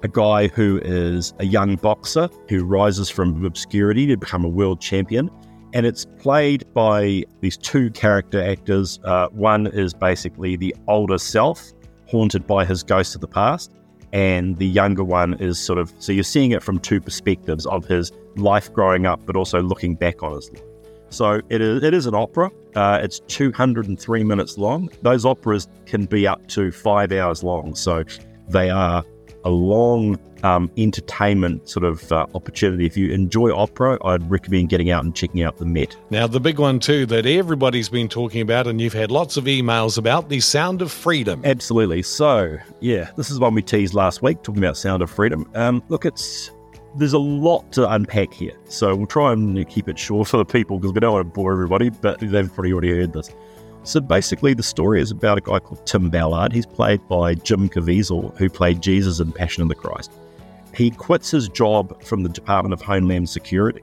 a 0.03 0.09
guy 0.09 0.49
who 0.49 0.81
is 0.85 1.33
a 1.39 1.47
young 1.47 1.77
boxer 1.77 2.29
who 2.49 2.65
rises 2.65 3.09
from 3.09 3.45
obscurity 3.45 4.07
to 4.07 4.17
become 4.17 4.45
a 4.45 4.49
world 4.49 4.81
champion. 4.81 5.31
And 5.75 5.87
it's 5.87 6.05
played 6.19 6.65
by 6.75 7.25
these 7.41 7.57
two 7.57 7.91
character 7.91 8.43
actors. 8.43 8.99
Uh, 9.05 9.29
one 9.29 9.69
is 9.69 9.95
basically 9.95 10.57
the 10.57 10.75
older 10.87 11.19
self, 11.19 11.73
haunted 12.07 12.47
by 12.47 12.65
his 12.65 12.83
ghost 12.83 13.15
of 13.15 13.21
the 13.21 13.29
past. 13.29 13.73
And 14.13 14.59
the 14.59 14.67
younger 14.67 15.05
one 15.05 15.35
is 15.35 15.59
sort 15.59 15.79
of, 15.79 15.93
so 15.99 16.13
you're 16.13 16.25
seeing 16.25 16.51
it 16.51 16.63
from 16.63 16.79
two 16.79 17.01
perspectives 17.01 17.65
of 17.67 17.87
his 17.87 18.13
life 18.37 18.71
growing 18.73 19.07
up, 19.07 19.25
but 19.25 19.37
also 19.37 19.63
looking 19.63 19.95
back 19.95 20.23
on 20.23 20.35
his 20.35 20.53
life. 20.53 20.63
So 21.09 21.41
it 21.49 21.61
is, 21.61 21.83
it 21.83 21.95
is 21.95 22.07
an 22.07 22.15
opera. 22.15 22.51
Uh, 22.75 23.01
it's 23.03 23.21
203 23.29 24.25
minutes 24.25 24.59
long. 24.59 24.91
Those 25.03 25.25
operas 25.25 25.69
can 25.87 26.05
be 26.07 26.27
up 26.27 26.47
to 26.49 26.71
five 26.71 27.13
hours 27.13 27.43
long. 27.43 27.75
So 27.75 28.05
they 28.49 28.69
are 28.69 29.05
a 29.45 29.51
long 29.51 30.19
um, 30.43 30.71
entertainment 30.77 31.69
sort 31.69 31.85
of 31.85 32.11
uh, 32.13 32.27
opportunity. 32.35 32.87
If 32.87 32.97
you 32.97 33.13
enjoy 33.13 33.55
opera, 33.55 33.99
I'd 34.05 34.29
recommend 34.31 34.69
getting 34.69 34.91
out 34.91 35.05
and 35.05 35.15
checking 35.15 35.43
out 35.43 35.59
the 35.59 35.67
Met. 35.67 35.97
Now, 36.11 36.27
the 36.27 36.41
big 36.41 36.59
one 36.59 36.81
too 36.81 37.07
that 37.07 37.27
everybody's 37.27 37.89
been 37.89 38.09
talking 38.09 38.41
about, 38.41 38.67
and 38.67 38.81
you've 38.81 38.93
had 38.93 39.11
lots 39.11 39.37
of 39.37 39.45
emails 39.45 39.99
about 39.99 40.29
the 40.29 40.41
Sound 40.41 40.83
of 40.83 40.91
Freedom. 40.91 41.43
Absolutely. 41.45 42.03
So, 42.03 42.59
yeah, 42.81 43.11
this 43.17 43.31
is 43.31 43.39
one 43.39 43.55
we 43.55 43.63
teased 43.63 43.95
last 43.95 44.23
week, 44.23 44.43
talking 44.43 44.63
about 44.63 44.77
Sound 44.77 45.03
of 45.03 45.11
Freedom. 45.11 45.49
Um, 45.55 45.83
look, 45.89 46.05
it's 46.05 46.51
there's 46.97 47.15
a 47.15 47.19
lot 47.19 47.73
to 47.73 47.91
unpack 47.91 48.35
here, 48.35 48.53
so 48.69 48.95
we'll 48.95 49.07
try 49.07 49.33
and 49.33 49.67
keep 49.69 49.89
it 49.89 49.99
short 49.99 50.29
for 50.29 50.37
the 50.37 50.45
people 50.45 50.79
because 50.79 50.93
we 50.93 51.01
don't 51.01 51.13
want 51.15 51.27
to 51.27 51.33
bore 51.33 51.53
everybody, 51.53 51.89
but 51.89 52.21
they've 52.21 52.53
probably 52.53 52.73
already 52.73 52.91
heard 52.91 53.13
this. 53.13 53.31
So 53.85 54.01
basically, 54.01 54.55
the 54.55 54.63
story 54.63 55.01
is 55.01 55.11
about 55.11 55.39
a 55.39 55.41
guy 55.41 55.59
called 55.59 55.85
Tim 55.87 56.09
Ballard. 56.09 56.53
He's 56.53 56.67
played 56.67 57.07
by 57.09 57.35
Jim 57.35 57.69
Caviezel, 57.69 58.37
who 58.37 58.49
played 58.49 58.81
Jesus 58.81 59.19
in 59.19 59.33
Passion 59.33 59.63
of 59.63 59.69
the 59.69 59.75
Christ. 59.75 60.13
He 60.75 60.91
quits 60.91 61.31
his 61.31 61.49
job 61.49 62.03
from 62.03 62.23
the 62.23 62.29
Department 62.29 62.73
of 62.73 62.81
Homeland 62.81 63.29
Security 63.29 63.83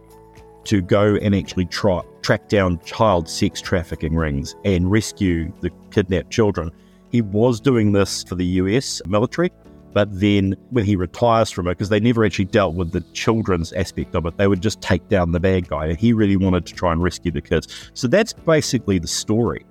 to 0.64 0.82
go 0.82 1.16
and 1.16 1.36
actually 1.36 1.66
tra- 1.66 2.04
track 2.22 2.48
down 2.48 2.80
child 2.86 3.28
sex 3.30 3.62
trafficking 3.62 4.16
rings 4.16 4.56
and 4.64 4.90
rescue 4.90 5.52
the 5.62 5.70
kidnapped 5.92 6.30
children. 6.30 6.72
He 7.12 7.22
was 7.22 7.60
doing 7.60 7.92
this 7.92 8.24
for 8.24 8.36
the 8.36 8.46
US 8.46 9.02
military, 9.06 9.52
but 9.94 10.08
then 10.20 10.56
when 10.70 10.86
he 10.86 10.96
retires 10.96 11.50
from 11.52 11.68
it, 11.68 11.72
because 11.72 11.90
they 11.90 12.00
never 12.00 12.24
actually 12.24 12.46
dealt 12.46 12.76
with 12.76 12.92
the 12.92 13.02
children's 13.14 13.74
aspect 13.74 14.16
of 14.16 14.26
it, 14.26 14.38
they 14.38 14.48
would 14.48 14.62
just 14.62 14.82
take 14.82 15.08
down 15.10 15.32
the 15.32 15.40
bad 15.40 15.68
guy. 15.68 15.88
And 15.88 15.98
he 15.98 16.14
really 16.14 16.38
wanted 16.38 16.66
to 16.68 16.74
try 16.74 16.92
and 16.92 17.02
rescue 17.02 17.32
the 17.32 17.42
kids. 17.42 17.92
So 17.94 18.08
that's 18.08 18.34
basically 18.34 19.00
the 19.00 19.08
story. 19.08 19.66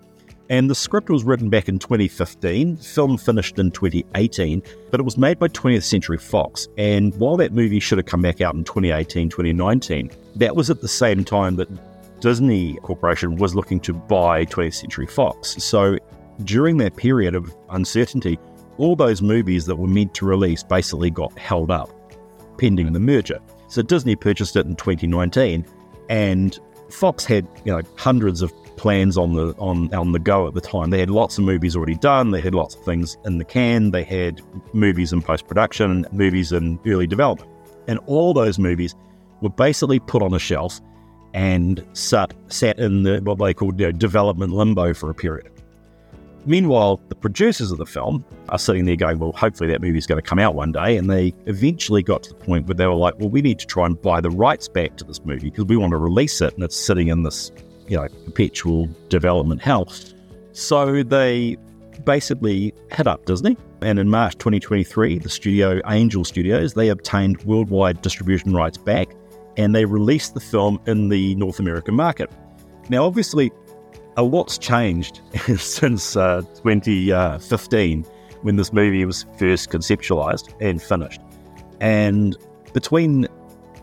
And 0.50 0.70
the 0.70 0.74
script 0.74 1.10
was 1.10 1.24
written 1.24 1.50
back 1.50 1.68
in 1.68 1.78
2015, 1.78 2.78
film 2.78 3.18
finished 3.18 3.58
in 3.58 3.70
2018, 3.70 4.62
but 4.90 4.98
it 4.98 5.02
was 5.02 5.18
made 5.18 5.38
by 5.38 5.48
20th 5.48 5.82
Century 5.82 6.16
Fox. 6.16 6.68
And 6.78 7.14
while 7.16 7.36
that 7.36 7.52
movie 7.52 7.80
should 7.80 7.98
have 7.98 8.06
come 8.06 8.22
back 8.22 8.40
out 8.40 8.54
in 8.54 8.64
2018, 8.64 9.28
2019, 9.28 10.10
that 10.36 10.56
was 10.56 10.70
at 10.70 10.80
the 10.80 10.88
same 10.88 11.22
time 11.24 11.56
that 11.56 11.68
Disney 12.20 12.74
Corporation 12.76 13.36
was 13.36 13.54
looking 13.54 13.78
to 13.80 13.92
buy 13.92 14.46
20th 14.46 14.74
Century 14.74 15.06
Fox. 15.06 15.62
So 15.62 15.98
during 16.44 16.78
that 16.78 16.96
period 16.96 17.34
of 17.34 17.54
uncertainty, 17.70 18.38
all 18.78 18.96
those 18.96 19.20
movies 19.20 19.66
that 19.66 19.76
were 19.76 19.88
meant 19.88 20.14
to 20.14 20.24
release 20.24 20.62
basically 20.62 21.10
got 21.10 21.36
held 21.38 21.70
up 21.70 21.90
pending 22.58 22.92
the 22.92 23.00
merger. 23.00 23.38
So 23.68 23.82
Disney 23.82 24.16
purchased 24.16 24.56
it 24.56 24.66
in 24.66 24.76
2019, 24.76 25.64
and 26.08 26.58
Fox 26.90 27.24
had 27.24 27.46
you 27.64 27.72
know 27.72 27.82
hundreds 27.96 28.42
of 28.42 28.52
plans 28.78 29.18
on 29.18 29.34
the 29.34 29.54
on 29.58 29.92
on 29.94 30.12
the 30.12 30.18
go 30.18 30.46
at 30.46 30.54
the 30.54 30.60
time. 30.60 30.90
They 30.90 31.00
had 31.00 31.10
lots 31.10 31.36
of 31.36 31.44
movies 31.44 31.76
already 31.76 31.96
done. 31.96 32.30
They 32.30 32.40
had 32.40 32.54
lots 32.54 32.74
of 32.74 32.84
things 32.84 33.16
in 33.24 33.38
the 33.38 33.44
can. 33.44 33.90
They 33.90 34.04
had 34.04 34.40
movies 34.72 35.12
in 35.12 35.20
post 35.20 35.46
production, 35.46 36.06
movies 36.12 36.52
in 36.52 36.78
early 36.86 37.06
development, 37.06 37.50
and 37.86 37.98
all 38.06 38.32
those 38.32 38.58
movies 38.58 38.94
were 39.42 39.50
basically 39.50 39.98
put 40.00 40.22
on 40.22 40.32
a 40.32 40.38
shelf 40.38 40.80
and 41.34 41.84
sat 41.92 42.32
sat 42.48 42.78
in 42.78 43.02
the 43.02 43.20
what 43.20 43.38
they 43.38 43.52
called 43.52 43.78
you 43.78 43.86
know, 43.86 43.92
development 43.92 44.52
limbo 44.52 44.94
for 44.94 45.10
a 45.10 45.14
period. 45.14 45.50
Meanwhile, 46.46 47.00
the 47.08 47.14
producers 47.14 47.70
of 47.70 47.76
the 47.78 47.84
film 47.84 48.24
are 48.48 48.58
sitting 48.58 48.86
there 48.86 48.96
going, 48.96 49.18
well, 49.18 49.32
hopefully 49.32 49.68
that 49.70 49.82
movie's 49.82 50.06
going 50.06 50.20
to 50.20 50.26
come 50.26 50.38
out 50.38 50.54
one 50.54 50.72
day. 50.72 50.96
And 50.96 51.10
they 51.10 51.34
eventually 51.44 52.02
got 52.02 52.22
to 52.22 52.30
the 52.30 52.36
point 52.36 52.66
where 52.66 52.74
they 52.74 52.86
were 52.86 52.94
like, 52.94 53.18
well, 53.18 53.28
we 53.28 53.42
need 53.42 53.58
to 53.58 53.66
try 53.66 53.84
and 53.84 54.00
buy 54.00 54.22
the 54.22 54.30
rights 54.30 54.66
back 54.66 54.96
to 54.96 55.04
this 55.04 55.22
movie 55.24 55.50
because 55.50 55.66
we 55.66 55.76
want 55.76 55.90
to 55.90 55.98
release 55.98 56.40
it 56.40 56.54
and 56.54 56.62
it's 56.62 56.76
sitting 56.76 57.08
in 57.08 57.22
this, 57.22 57.52
you 57.88 57.96
know, 57.96 58.08
perpetual 58.24 58.88
development 59.08 59.60
hell. 59.60 59.92
So 60.52 61.02
they 61.02 61.56
basically 62.04 62.72
hit 62.92 63.06
up 63.06 63.24
Disney. 63.26 63.56
And 63.80 63.98
in 63.98 64.08
March 64.08 64.34
2023, 64.38 65.18
the 65.18 65.28
studio 65.28 65.80
Angel 65.88 66.24
Studios, 66.24 66.74
they 66.74 66.88
obtained 66.88 67.42
worldwide 67.42 68.02
distribution 68.02 68.54
rights 68.54 68.78
back 68.78 69.08
and 69.56 69.74
they 69.74 69.84
released 69.84 70.34
the 70.34 70.40
film 70.40 70.80
in 70.86 71.08
the 71.08 71.34
North 71.36 71.58
American 71.58 71.94
market. 71.94 72.30
Now, 72.88 73.04
obviously, 73.04 73.50
a 74.16 74.22
lot's 74.22 74.58
changed 74.58 75.20
since 75.58 76.16
uh, 76.16 76.42
2015 76.62 78.04
when 78.42 78.56
this 78.56 78.72
movie 78.72 79.04
was 79.04 79.26
first 79.36 79.70
conceptualized 79.70 80.54
and 80.60 80.82
finished. 80.82 81.20
And 81.80 82.36
between 82.72 83.28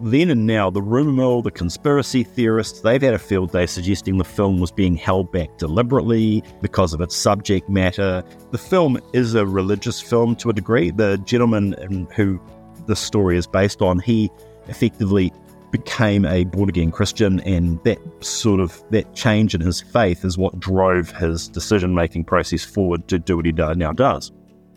then 0.02 0.30
and 0.30 0.46
now, 0.46 0.70
the 0.70 0.82
rumor 0.82 1.12
mill, 1.12 1.42
the 1.42 1.52
conspiracy 1.52 2.24
theorists, 2.24 2.82
they've 2.82 3.02
had 3.02 3.14
a 3.14 3.20
field 3.20 3.52
day 3.52 3.66
suggesting 3.66 4.18
the 4.18 4.24
film 4.24 4.60
was 4.60 4.72
being 4.72 4.96
held 4.96 5.32
back 5.32 5.58
deliberately 5.58 6.44
because 6.62 6.94
of 6.94 7.02
its 7.02 7.16
subject 7.16 7.70
matter. 7.70 8.24
The 8.52 8.58
film 8.58 9.00
is 9.14 9.36
a 9.36 9.46
religious 9.46 10.02
film 10.02 10.36
to 10.38 10.50
a 10.50 10.54
degree. 10.54 10.92
The 10.92 11.18
gentleman 11.26 12.08
who 12.16 12.40
the 12.88 12.96
story 12.96 13.38
is 13.38 13.48
based 13.48 13.82
on, 13.82 14.00
he 14.00 14.30
effectively 14.68 15.32
became 15.72 16.26
a 16.26 16.46
born 16.46 16.70
again 16.70 16.92
Christian, 16.92 17.40
and 17.42 17.84
that 17.84 17.98
sort 18.24 18.60
of 18.60 18.82
that 18.92 19.14
change 19.14 19.54
in 19.54 19.62
his 19.62 19.82
faith 19.82 20.24
is 20.24 20.38
what 20.38 20.60
drove 20.60 21.12
his 21.12 21.50
decision 21.50 21.94
making 21.94 22.24
process 22.24 22.64
forward 22.64 23.08
to 23.10 23.20
do 23.20 23.36
what 23.36 23.46
he 23.46 23.52
now 23.52 23.92
does. 23.92 24.32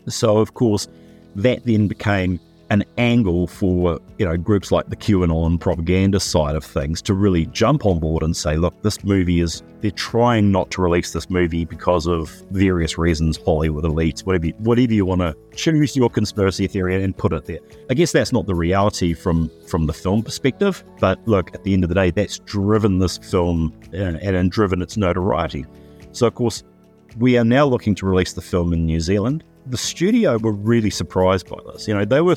So, 0.07 0.39
of 0.39 0.55
course, 0.55 0.87
that 1.35 1.63
then 1.65 1.87
became 1.87 2.39
an 2.69 2.83
angle 2.97 3.47
for 3.47 3.99
you 4.17 4.25
know 4.25 4.37
groups 4.37 4.71
like 4.71 4.89
the 4.89 4.95
QAnon 4.95 5.59
propaganda 5.59 6.19
side 6.19 6.55
of 6.55 6.63
things 6.63 7.01
to 7.03 7.13
really 7.13 7.47
jump 7.47 7.85
on 7.85 7.99
board 7.99 8.23
and 8.23 8.35
say, 8.35 8.57
look, 8.57 8.79
this 8.81 9.03
movie 9.03 9.39
is 9.39 9.63
they're 9.81 9.91
trying 9.91 10.51
not 10.51 10.69
to 10.71 10.81
release 10.81 11.13
this 11.13 11.29
movie 11.29 11.65
because 11.65 12.05
of 12.05 12.29
various 12.51 12.97
reasons, 12.97 13.37
Hollywood 13.37 13.85
elites, 13.85 14.25
whatever 14.25 14.47
you, 14.47 14.53
whatever 14.59 14.93
you 14.93 15.05
want 15.05 15.21
to 15.21 15.35
choose 15.55 15.95
your 15.95 16.09
conspiracy 16.09 16.67
theory 16.67 17.01
and 17.01 17.15
put 17.15 17.33
it 17.33 17.45
there. 17.45 17.59
I 17.89 17.93
guess 17.93 18.11
that's 18.11 18.31
not 18.31 18.45
the 18.45 18.55
reality 18.55 19.13
from 19.13 19.49
from 19.67 19.85
the 19.85 19.93
film 19.93 20.21
perspective, 20.23 20.83
but 20.99 21.19
look, 21.27 21.53
at 21.55 21.63
the 21.63 21.73
end 21.73 21.83
of 21.83 21.89
the 21.89 21.95
day, 21.95 22.11
that's 22.11 22.39
driven 22.39 22.99
this 22.99 23.17
film 23.17 23.73
uh, 23.93 23.97
and, 23.97 24.35
and 24.35 24.51
driven 24.51 24.81
its 24.81 24.97
notoriety. 24.97 25.65
So 26.11 26.27
of 26.27 26.35
course, 26.35 26.63
we 27.17 27.37
are 27.37 27.43
now 27.43 27.65
looking 27.65 27.95
to 27.95 28.05
release 28.05 28.33
the 28.33 28.41
film 28.41 28.73
in 28.73 28.85
New 28.85 28.99
Zealand 28.99 29.43
the 29.69 29.77
studio 29.77 30.37
were 30.37 30.51
really 30.51 30.89
surprised 30.89 31.47
by 31.49 31.57
this. 31.71 31.87
You 31.87 31.93
know, 31.93 32.05
they 32.05 32.21
were 32.21 32.35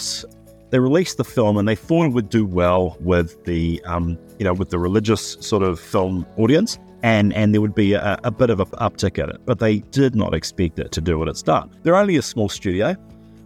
they 0.71 0.79
released 0.79 1.19
the 1.19 1.25
film 1.25 1.59
and 1.59 1.69
they 1.69 1.75
thought 1.75 2.07
it 2.07 2.13
would 2.13 2.31
do 2.31 2.47
well 2.47 2.97
with 3.01 3.43
the 3.45 3.83
um, 3.85 4.19
you 4.39 4.45
know 4.45 4.55
with 4.55 4.71
the 4.71 4.79
religious 4.79 5.37
sort 5.41 5.63
of 5.63 5.81
film 5.81 6.27
audience 6.37 6.79
and 7.03 7.33
and 7.35 7.53
there 7.53 7.61
would 7.61 7.75
be 7.75 7.95
a, 7.95 8.19
a 8.25 8.31
bit 8.31 8.51
of 8.51 8.61
an 8.61 8.67
uptick 8.67 9.23
in 9.23 9.31
it, 9.31 9.41
but 9.45 9.59
they 9.59 9.79
did 9.79 10.15
not 10.15 10.35
expect 10.35 10.79
it 10.79 10.93
to 10.93 11.01
do 11.01 11.19
what 11.19 11.29
it's 11.29 11.43
done. 11.43 11.71
They're 11.83 11.97
only 11.97 12.17
a 12.17 12.23
small 12.23 12.49
studio. 12.49 12.97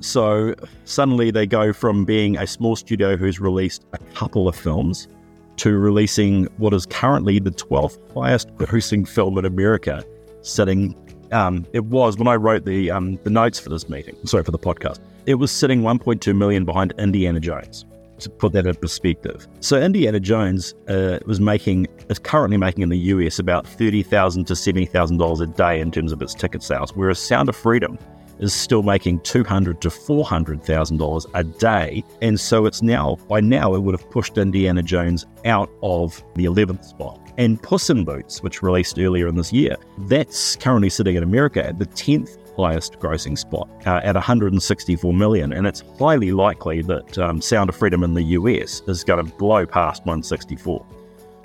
So 0.00 0.54
suddenly 0.84 1.30
they 1.30 1.46
go 1.46 1.72
from 1.72 2.04
being 2.04 2.36
a 2.36 2.46
small 2.46 2.76
studio 2.76 3.16
who's 3.16 3.40
released 3.40 3.84
a 3.94 3.98
couple 4.14 4.46
of 4.46 4.54
films 4.54 5.08
to 5.56 5.78
releasing 5.78 6.44
what 6.58 6.74
is 6.74 6.84
currently 6.84 7.38
the 7.38 7.50
12th 7.50 7.98
highest 8.12 8.54
grossing 8.56 9.08
film 9.08 9.38
in 9.38 9.46
America, 9.46 10.04
sitting 10.42 10.94
um, 11.32 11.66
it 11.72 11.84
was 11.84 12.16
when 12.16 12.28
I 12.28 12.36
wrote 12.36 12.64
the 12.64 12.90
um, 12.90 13.18
the 13.24 13.30
notes 13.30 13.58
for 13.58 13.68
this 13.68 13.88
meeting. 13.88 14.16
Sorry 14.24 14.42
for 14.42 14.50
the 14.50 14.58
podcast. 14.58 14.98
It 15.26 15.34
was 15.34 15.50
sitting 15.50 15.82
1.2 15.82 16.36
million 16.36 16.64
behind 16.64 16.94
Indiana 16.98 17.40
Jones. 17.40 17.84
To 18.20 18.30
put 18.30 18.54
that 18.54 18.66
in 18.66 18.74
perspective, 18.76 19.46
so 19.60 19.78
Indiana 19.78 20.18
Jones 20.18 20.74
uh, 20.88 21.18
was 21.26 21.38
making 21.38 21.86
is 22.08 22.18
currently 22.18 22.56
making 22.56 22.82
in 22.82 22.88
the 22.88 22.96
US 22.96 23.38
about 23.38 23.66
thirty 23.66 24.02
thousand 24.02 24.46
to 24.46 24.56
seventy 24.56 24.86
thousand 24.86 25.18
dollars 25.18 25.40
a 25.40 25.46
day 25.46 25.80
in 25.80 25.90
terms 25.90 26.12
of 26.12 26.22
its 26.22 26.32
ticket 26.32 26.62
sales, 26.62 26.96
whereas 26.96 27.18
Sound 27.18 27.50
of 27.50 27.56
Freedom 27.56 27.98
is 28.38 28.52
still 28.52 28.82
making 28.82 29.20
two 29.20 29.44
hundred 29.44 29.80
to 29.82 29.90
four 29.90 30.24
hundred 30.24 30.62
thousand 30.62 30.98
dollars 30.98 31.26
a 31.34 31.44
day, 31.44 32.04
and 32.22 32.38
so 32.38 32.66
it's 32.66 32.82
now 32.82 33.16
by 33.28 33.40
now 33.40 33.74
it 33.74 33.80
would 33.80 33.98
have 33.98 34.08
pushed 34.10 34.38
Indiana 34.38 34.82
Jones 34.82 35.26
out 35.44 35.70
of 35.82 36.22
the 36.34 36.44
eleventh 36.44 36.84
spot 36.84 37.20
and 37.38 37.62
Puss 37.62 37.90
in 37.90 38.04
Boots, 38.04 38.42
which 38.42 38.62
released 38.62 38.98
earlier 38.98 39.28
in 39.28 39.36
this 39.36 39.52
year. 39.52 39.76
That's 39.98 40.56
currently 40.56 40.90
sitting 40.90 41.16
in 41.16 41.22
America 41.22 41.66
at 41.66 41.78
the 41.78 41.86
10th 41.86 42.38
highest 42.56 42.98
grossing 42.98 43.36
spot 43.36 43.68
uh, 43.86 44.00
at 44.02 44.14
164 44.14 45.12
million, 45.12 45.52
and 45.52 45.66
it's 45.66 45.82
highly 45.98 46.32
likely 46.32 46.82
that 46.82 47.18
um, 47.18 47.40
Sound 47.40 47.68
of 47.68 47.76
Freedom 47.76 48.02
in 48.02 48.14
the 48.14 48.22
US 48.22 48.82
is 48.88 49.04
going 49.04 49.24
to 49.24 49.32
blow 49.36 49.66
past 49.66 50.00
164. 50.06 50.84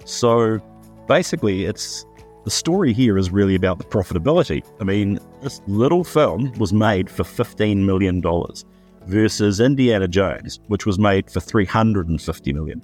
So 0.05 0.59
basically, 1.07 1.65
it's 1.65 2.05
the 2.43 2.51
story 2.51 2.91
here 2.93 3.17
is 3.17 3.29
really 3.29 3.55
about 3.55 3.77
the 3.77 3.83
profitability. 3.83 4.63
I 4.79 4.83
mean, 4.83 5.19
this 5.41 5.61
little 5.67 6.03
film 6.03 6.51
was 6.57 6.73
made 6.73 7.09
for 7.09 7.23
$15 7.23 7.77
million 7.77 8.21
versus 9.05 9.59
Indiana 9.59 10.07
Jones, 10.07 10.59
which 10.67 10.85
was 10.85 10.97
made 10.97 11.29
for 11.29 11.39
$350 11.39 12.53
million. 12.53 12.81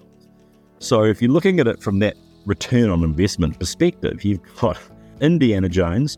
So 0.80 1.04
if 1.04 1.22
you're 1.22 1.32
looking 1.32 1.60
at 1.60 1.68
it 1.68 1.82
from 1.82 2.00
that 2.00 2.16
return 2.46 2.90
on 2.90 3.04
investment 3.04 3.60
perspective, 3.60 4.24
you've 4.24 4.42
got 4.58 4.80
Indiana 5.22 5.70
Jones 5.70 6.18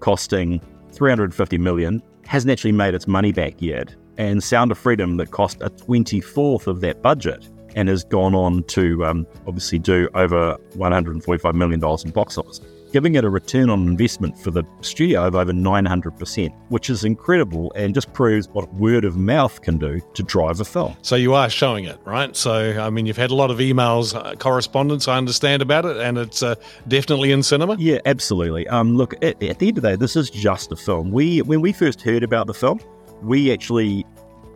costing 0.00 0.60
350 0.92 1.56
million, 1.58 2.02
hasn't 2.26 2.50
actually 2.50 2.72
made 2.72 2.94
its 2.94 3.06
money 3.08 3.32
back 3.32 3.54
yet, 3.60 3.94
and 4.18 4.44
Sound 4.44 4.70
of 4.70 4.78
Freedom 4.78 5.16
that 5.16 5.30
cost 5.30 5.56
a 5.62 5.70
24th 5.70 6.66
of 6.66 6.80
that 6.82 7.00
budget 7.00 7.48
and 7.74 7.88
has 7.88 8.04
gone 8.04 8.34
on 8.34 8.62
to 8.64 9.04
um, 9.04 9.26
obviously 9.46 9.78
do 9.78 10.08
over 10.14 10.56
145 10.74 11.54
million 11.54 11.80
dollars 11.80 12.04
in 12.04 12.10
box 12.10 12.38
office 12.38 12.60
giving 12.94 13.16
it 13.16 13.24
a 13.24 13.28
return 13.28 13.70
on 13.70 13.88
investment 13.88 14.38
for 14.38 14.52
the 14.52 14.62
studio 14.80 15.26
of 15.26 15.34
over 15.34 15.52
900%, 15.52 16.54
which 16.68 16.88
is 16.88 17.04
incredible 17.04 17.72
and 17.74 17.92
just 17.92 18.12
proves 18.12 18.48
what 18.50 18.72
word 18.74 19.04
of 19.04 19.16
mouth 19.16 19.60
can 19.62 19.76
do 19.78 20.00
to 20.14 20.22
drive 20.22 20.60
a 20.60 20.64
film. 20.64 20.96
So 21.02 21.16
you 21.16 21.34
are 21.34 21.50
showing 21.50 21.86
it, 21.86 21.98
right? 22.04 22.36
So, 22.36 22.80
I 22.80 22.90
mean, 22.90 23.06
you've 23.06 23.16
had 23.16 23.32
a 23.32 23.34
lot 23.34 23.50
of 23.50 23.58
emails, 23.58 24.14
uh, 24.14 24.36
correspondence, 24.36 25.08
I 25.08 25.16
understand 25.16 25.60
about 25.60 25.84
it, 25.84 25.96
and 25.96 26.16
it's 26.16 26.40
uh, 26.40 26.54
definitely 26.86 27.32
in 27.32 27.42
cinema? 27.42 27.74
Yeah, 27.80 27.98
absolutely. 28.06 28.68
Um, 28.68 28.96
look, 28.96 29.14
at, 29.24 29.42
at 29.42 29.58
the 29.58 29.66
end 29.66 29.78
of 29.78 29.82
the 29.82 29.90
day, 29.90 29.96
this 29.96 30.14
is 30.14 30.30
just 30.30 30.70
a 30.70 30.76
film. 30.76 31.10
We 31.10 31.42
When 31.42 31.62
we 31.62 31.72
first 31.72 32.00
heard 32.00 32.22
about 32.22 32.46
the 32.46 32.54
film, 32.54 32.78
we 33.22 33.52
actually 33.52 34.06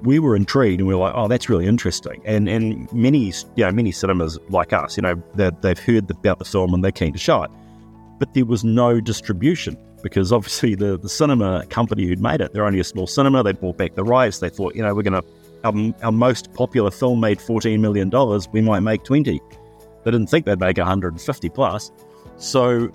we 0.02 0.20
were 0.20 0.36
intrigued 0.36 0.78
and 0.78 0.86
we 0.86 0.94
were 0.94 1.00
like, 1.00 1.14
oh, 1.16 1.26
that's 1.26 1.48
really 1.48 1.66
interesting. 1.66 2.22
And 2.24 2.48
and 2.48 2.92
many 2.92 3.32
you 3.56 3.64
know 3.64 3.72
many 3.72 3.90
cinemas 3.90 4.38
like 4.48 4.72
us, 4.72 4.96
you 4.96 5.02
know, 5.02 5.20
they've 5.34 5.78
heard 5.80 6.08
about 6.08 6.38
the 6.38 6.44
film 6.44 6.72
and 6.72 6.84
they're 6.84 6.92
keen 6.92 7.12
to 7.12 7.18
show 7.18 7.42
it 7.42 7.50
but 8.18 8.34
there 8.34 8.44
was 8.44 8.64
no 8.64 9.00
distribution 9.00 9.76
because 10.02 10.32
obviously 10.32 10.74
the, 10.74 10.98
the 10.98 11.08
cinema 11.08 11.66
company 11.66 12.06
who'd 12.06 12.20
made 12.20 12.40
it, 12.40 12.52
they're 12.52 12.64
only 12.64 12.80
a 12.80 12.84
small 12.84 13.06
cinema. 13.06 13.42
They 13.42 13.52
bought 13.52 13.76
back 13.76 13.94
the 13.94 14.04
rights. 14.04 14.38
They 14.38 14.48
thought, 14.48 14.74
you 14.74 14.82
know, 14.82 14.94
we're 14.94 15.02
going 15.02 15.20
to, 15.20 15.28
our, 15.64 16.04
our 16.04 16.12
most 16.12 16.52
popular 16.54 16.90
film 16.90 17.20
made 17.20 17.38
$14 17.38 17.80
million. 17.80 18.10
We 18.52 18.60
might 18.60 18.80
make 18.80 19.04
20. 19.04 19.40
They 20.04 20.10
didn't 20.10 20.28
think 20.28 20.46
they'd 20.46 20.60
make 20.60 20.78
150 20.78 21.48
plus. 21.48 21.90
So 22.36 22.90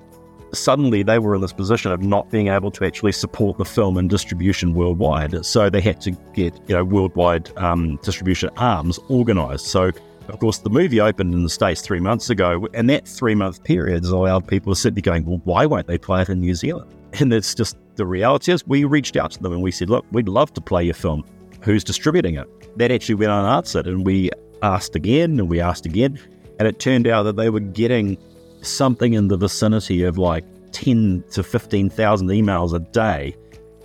suddenly 0.53 1.03
they 1.03 1.19
were 1.19 1.35
in 1.35 1.41
this 1.41 1.53
position 1.53 1.91
of 1.91 2.01
not 2.01 2.29
being 2.29 2.47
able 2.47 2.71
to 2.71 2.85
actually 2.85 3.11
support 3.11 3.57
the 3.57 3.65
film 3.65 3.97
and 3.97 4.09
distribution 4.09 4.73
worldwide. 4.73 5.45
So 5.45 5.69
they 5.69 5.81
had 5.81 5.99
to 6.01 6.11
get, 6.33 6.57
you 6.67 6.75
know, 6.75 6.83
worldwide 6.83 7.55
um, 7.57 7.97
distribution 8.03 8.49
arms 8.57 8.99
organized. 9.09 9.65
So 9.65 9.91
of 10.29 10.39
course, 10.39 10.59
the 10.59 10.69
movie 10.69 10.99
opened 10.99 11.33
in 11.33 11.43
the 11.43 11.49
States 11.49 11.81
three 11.81 11.99
months 11.99 12.29
ago, 12.29 12.67
and 12.73 12.89
that 12.89 13.07
three 13.07 13.35
month 13.35 13.63
period 13.63 14.03
has 14.03 14.11
allowed 14.11 14.47
people 14.47 14.73
to 14.73 14.79
sit 14.79 14.95
there 14.95 15.01
going, 15.01 15.25
well, 15.25 15.41
why 15.43 15.65
won't 15.65 15.87
they 15.87 15.97
play 15.97 16.21
it 16.21 16.29
in 16.29 16.39
New 16.39 16.55
Zealand? 16.55 16.91
And 17.19 17.31
it's 17.33 17.53
just 17.53 17.77
the 17.95 18.05
reality 18.05 18.51
is 18.51 18.65
we 18.65 18.85
reached 18.85 19.15
out 19.17 19.31
to 19.31 19.43
them 19.43 19.53
and 19.53 19.61
we 19.61 19.71
said, 19.71 19.89
look, 19.89 20.05
we'd 20.11 20.27
love 20.27 20.53
to 20.53 20.61
play 20.61 20.83
your 20.83 20.95
film. 20.95 21.23
Who's 21.61 21.83
distributing 21.83 22.35
it? 22.35 22.47
That 22.77 22.91
actually 22.91 23.15
went 23.15 23.31
unanswered, 23.31 23.87
and 23.87 24.05
we 24.05 24.31
asked 24.61 24.95
again 24.95 25.39
and 25.39 25.49
we 25.49 25.59
asked 25.59 25.85
again, 25.85 26.19
and 26.59 26.67
it 26.67 26.79
turned 26.79 27.07
out 27.07 27.23
that 27.23 27.35
they 27.35 27.49
were 27.49 27.59
getting 27.59 28.17
something 28.61 29.13
in 29.13 29.27
the 29.27 29.37
vicinity 29.37 30.03
of 30.03 30.17
like 30.17 30.45
10 30.71 31.23
to 31.31 31.43
15,000 31.43 32.27
emails 32.29 32.73
a 32.73 32.79
day 32.79 33.35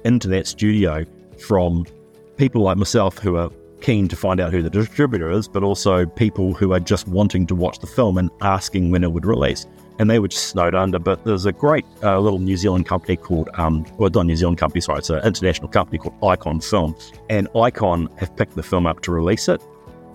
into 0.04 0.28
that 0.28 0.46
studio 0.46 1.04
from 1.46 1.84
people 2.36 2.62
like 2.62 2.76
myself 2.76 3.18
who 3.18 3.36
are 3.36 3.50
keen 3.80 4.08
to 4.08 4.16
find 4.16 4.40
out 4.40 4.52
who 4.52 4.62
the 4.62 4.70
distributor 4.70 5.30
is, 5.30 5.48
but 5.48 5.62
also 5.62 6.06
people 6.06 6.54
who 6.54 6.72
are 6.72 6.80
just 6.80 7.08
wanting 7.08 7.46
to 7.46 7.54
watch 7.54 7.78
the 7.78 7.86
film 7.86 8.18
and 8.18 8.30
asking 8.40 8.90
when 8.90 9.04
it 9.04 9.12
would 9.12 9.26
release. 9.26 9.66
And 9.98 10.08
they 10.08 10.18
were 10.18 10.28
just 10.28 10.46
snowed 10.46 10.74
under. 10.74 10.98
But 10.98 11.24
there's 11.24 11.46
a 11.46 11.52
great 11.52 11.84
uh, 12.02 12.20
little 12.20 12.38
New 12.38 12.56
Zealand 12.56 12.86
company 12.86 13.16
called, 13.16 13.48
um, 13.54 13.84
well, 13.96 14.10
not 14.10 14.26
New 14.26 14.36
Zealand 14.36 14.58
company, 14.58 14.80
sorry, 14.80 14.98
it's 14.98 15.10
an 15.10 15.24
international 15.24 15.68
company 15.68 15.98
called 15.98 16.14
Icon 16.22 16.60
Film. 16.60 16.94
And 17.28 17.48
Icon 17.56 18.08
have 18.18 18.34
picked 18.36 18.54
the 18.54 18.62
film 18.62 18.86
up 18.86 19.00
to 19.00 19.12
release 19.12 19.48
it. 19.48 19.60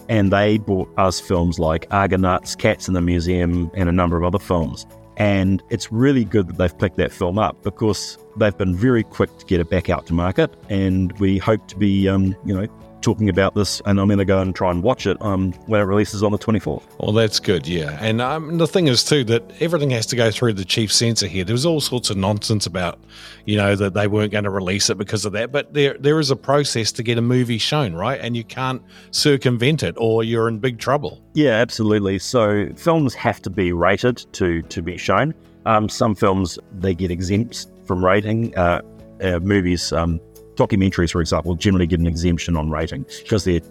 And 0.10 0.32
they 0.32 0.58
bought 0.58 0.90
us 0.98 1.20
films 1.20 1.60
like 1.60 1.88
Argonauts, 1.92 2.56
Cats 2.56 2.88
in 2.88 2.94
the 2.94 3.02
Museum, 3.02 3.72
and 3.74 3.90
a 3.90 3.92
number 3.92 4.18
of 4.18 4.24
other 4.24 4.40
films. 4.40 4.86
And 5.18 5.62
it's 5.70 5.92
really 5.92 6.26
good 6.26 6.48
that 6.48 6.58
they've 6.58 6.78
picked 6.78 6.98
that 6.98 7.12
film 7.12 7.38
up 7.38 7.62
because 7.64 8.18
they've 8.38 8.58
been 8.58 8.76
very 8.76 9.04
quick 9.04 9.38
to 9.38 9.46
get 9.46 9.60
it 9.60 9.70
back 9.70 9.90
out 9.90 10.08
to 10.08 10.14
market. 10.14 10.54
And 10.70 11.12
we 11.20 11.38
hope 11.38 11.68
to 11.68 11.78
be, 11.78 12.08
um, 12.08 12.36
you 12.46 12.56
know, 12.56 12.68
talking 13.04 13.30
about 13.30 13.54
this, 13.54 13.82
and 13.86 14.00
I'm 14.00 14.08
going 14.08 14.18
to 14.18 14.26
go 14.26 14.40
and 14.40 14.56
try 14.56 14.72
and 14.72 14.82
watch 14.82 15.06
it 15.06 15.22
um, 15.22 15.52
when 15.68 15.80
it 15.82 15.84
releases 15.84 16.24
on 16.24 16.32
the 16.32 16.38
24th. 16.40 16.84
Well, 17.00 17.12
that's 17.12 17.40
good, 17.40 17.68
yeah. 17.68 17.98
And 18.02 18.22
um, 18.22 18.58
the 18.58 18.68
thing 18.68 18.88
is, 18.88 19.04
too, 19.04 19.24
that 19.26 19.44
everything 19.62 19.92
has 19.92 20.06
to 20.08 20.16
go 20.16 20.32
through 20.32 20.54
the 20.54 20.66
chief 20.66 20.92
censor 20.92 21.28
here. 21.28 21.44
There 21.44 21.54
was 21.54 21.66
all 21.66 21.82
sorts 21.82 22.10
of 22.10 22.18
nonsense 22.18 22.66
about, 22.66 23.00
you 23.46 23.58
know, 23.58 23.76
that 23.76 23.94
they 23.94 24.08
weren't 24.08 24.32
going 24.32 24.46
to 24.46 24.50
release 24.50 24.90
it 24.90 24.98
because 24.98 25.26
of 25.26 25.34
that. 25.34 25.52
But 25.52 25.74
there, 25.74 25.96
there 26.00 26.20
is 26.20 26.32
a 26.32 26.36
process 26.36 26.92
to 26.94 27.04
get 27.04 27.18
a 27.18 27.22
movie 27.22 27.60
shown, 27.60 27.94
right? 27.94 28.20
And 28.20 28.36
you 28.36 28.44
can't 28.44 28.82
circumvent 29.12 29.84
it, 29.84 29.96
or 29.98 30.24
you're 30.24 30.48
in 30.48 30.58
big 30.60 30.80
trouble. 30.80 31.22
Yeah, 31.34 31.52
absolutely. 31.52 32.18
So 32.20 32.70
films 32.76 33.14
have 33.14 33.42
to 33.44 33.50
be 33.50 33.74
rated 33.74 34.26
to 34.34 34.62
to 34.64 34.82
be 34.82 34.98
shown. 34.98 35.34
Um, 35.66 35.90
some 35.90 36.16
films 36.16 36.60
they 36.80 36.94
get 36.94 37.12
exempt 37.12 37.68
from 37.86 38.04
rating. 38.04 38.56
Uh, 38.58 38.82
uh, 39.24 39.40
movies 39.40 39.94
um, 39.94 40.20
documentaries, 40.56 41.12
for 41.12 41.22
example, 41.22 41.56
generally 41.56 41.88
get 41.88 42.00
an 42.00 42.08
exemption 42.08 42.56
on 42.56 42.70
rating 42.70 43.06
because 43.24 43.44
they're 43.44 43.62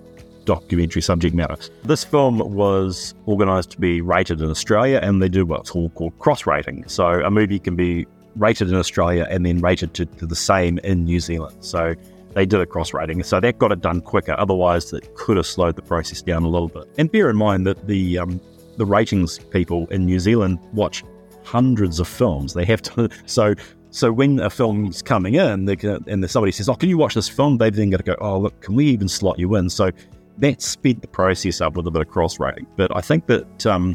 documentary 0.45 1.03
subject 1.03 1.35
matter. 1.35 1.57
This 1.85 2.05
film 2.05 2.39
was 2.39 3.15
organised 3.29 3.71
to 3.71 3.81
be 3.81 4.01
rated 4.01 4.41
in 4.41 4.51
Australia, 4.51 4.99
and 5.03 5.23
they 5.23 5.29
do 5.29 5.47
what's 5.47 5.71
called 5.71 6.19
cross 6.19 6.47
rating. 6.47 6.87
So 6.89 7.07
a 7.07 7.31
movie 7.31 7.59
can 7.59 7.77
be 7.77 8.07
rated 8.37 8.69
in 8.69 8.75
Australia 8.75 9.27
and 9.31 9.45
then 9.45 9.61
rated 9.61 9.95
to, 9.95 10.07
to 10.07 10.27
the 10.27 10.37
same 10.37 10.79
in 10.79 11.05
New 11.05 11.21
Zealand. 11.21 11.57
So 11.61 11.95
they 12.35 12.47
did 12.47 12.61
a 12.61 12.67
cross 12.67 12.95
rating. 12.95 13.23
So 13.23 13.41
that 13.41 13.59
got 13.59 13.73
it 13.73 13.81
done 13.81 14.01
quicker. 14.01 14.35
Otherwise, 14.39 14.93
it 14.93 15.15
could 15.15 15.37
have 15.37 15.47
slowed 15.47 15.77
the 15.77 15.83
process 15.83 16.23
down 16.23 16.45
a 16.45 16.49
little 16.49 16.69
bit. 16.69 16.85
And 16.99 17.11
bear 17.11 17.31
in 17.31 17.37
mind 17.37 17.67
that 17.67 17.87
the 17.87 18.19
um, 18.19 18.41
the 18.77 18.87
ratings 18.87 19.39
people 19.39 19.87
in 19.91 20.07
New 20.07 20.19
Zealand 20.19 20.59
watch 20.73 21.05
hundreds 21.45 22.01
of 22.01 22.09
films. 22.09 22.55
They 22.55 22.65
have 22.65 22.83
to 22.83 23.11
so 23.27 23.55
so 23.93 24.11
when 24.11 24.41
a 24.41 24.49
film's 24.49 25.03
coming 25.03 25.35
in, 25.35 25.67
can, 25.77 26.03
and 26.09 26.29
somebody 26.31 26.51
says, 26.51 26.69
"Oh, 26.69 26.75
can 26.75 26.89
you 26.89 26.97
watch 26.97 27.15
this 27.15 27.29
film?" 27.29 27.59
They've 27.59 27.75
then 27.75 27.91
got 27.91 27.99
to 27.99 28.03
go, 28.03 28.17
"Oh, 28.21 28.39
look, 28.39 28.59
can 28.63 28.75
we 28.75 28.87
even 28.87 29.07
slot 29.07 29.39
you 29.39 29.55
in?" 29.55 29.69
So 29.69 29.91
that 30.39 30.63
sped 30.63 31.03
the 31.03 31.09
process 31.09 31.61
up 31.61 31.77
with 31.77 31.87
a 31.87 31.91
bit 31.91 32.01
of 32.01 32.09
cross 32.09 32.41
rating. 32.41 32.67
But 32.77 32.95
I 32.97 33.03
think 33.03 33.27
that 33.27 33.67
um, 33.67 33.95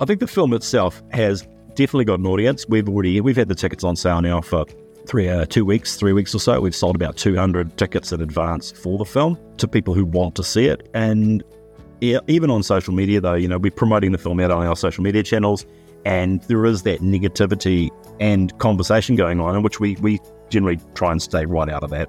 I 0.00 0.06
think 0.06 0.18
the 0.18 0.26
film 0.26 0.52
itself 0.52 1.00
has 1.12 1.46
definitely 1.70 2.04
got 2.04 2.18
an 2.18 2.26
audience. 2.26 2.66
We've 2.68 2.88
already 2.88 3.20
we've 3.20 3.36
had 3.36 3.46
the 3.46 3.54
tickets 3.54 3.84
on 3.84 3.94
sale 3.94 4.20
now 4.20 4.40
for 4.40 4.66
three 5.06 5.28
uh, 5.28 5.46
two 5.46 5.64
weeks, 5.64 5.94
three 5.94 6.12
weeks 6.12 6.34
or 6.34 6.40
so. 6.40 6.60
We've 6.60 6.74
sold 6.74 6.96
about 6.96 7.16
two 7.16 7.36
hundred 7.36 7.78
tickets 7.78 8.10
in 8.10 8.20
advance 8.20 8.72
for 8.72 8.98
the 8.98 9.04
film 9.04 9.38
to 9.58 9.68
people 9.68 9.94
who 9.94 10.04
want 10.04 10.34
to 10.34 10.42
see 10.42 10.66
it, 10.66 10.88
and 10.94 11.44
yeah, 12.00 12.18
even 12.26 12.50
on 12.50 12.64
social 12.64 12.92
media, 12.92 13.20
though, 13.20 13.34
you 13.34 13.46
know, 13.46 13.58
we're 13.58 13.70
promoting 13.70 14.10
the 14.10 14.18
film 14.18 14.40
out 14.40 14.50
on 14.50 14.66
our 14.66 14.74
social 14.74 15.04
media 15.04 15.22
channels 15.22 15.64
and 16.04 16.42
there 16.42 16.64
is 16.64 16.82
that 16.82 17.00
negativity 17.00 17.90
and 18.20 18.56
conversation 18.58 19.16
going 19.16 19.40
on, 19.40 19.56
in 19.56 19.62
which 19.62 19.80
we, 19.80 19.96
we 19.96 20.20
generally 20.48 20.78
try 20.94 21.10
and 21.10 21.20
stay 21.22 21.44
right 21.46 21.68
out 21.68 21.82
of 21.82 21.90
that. 21.90 22.08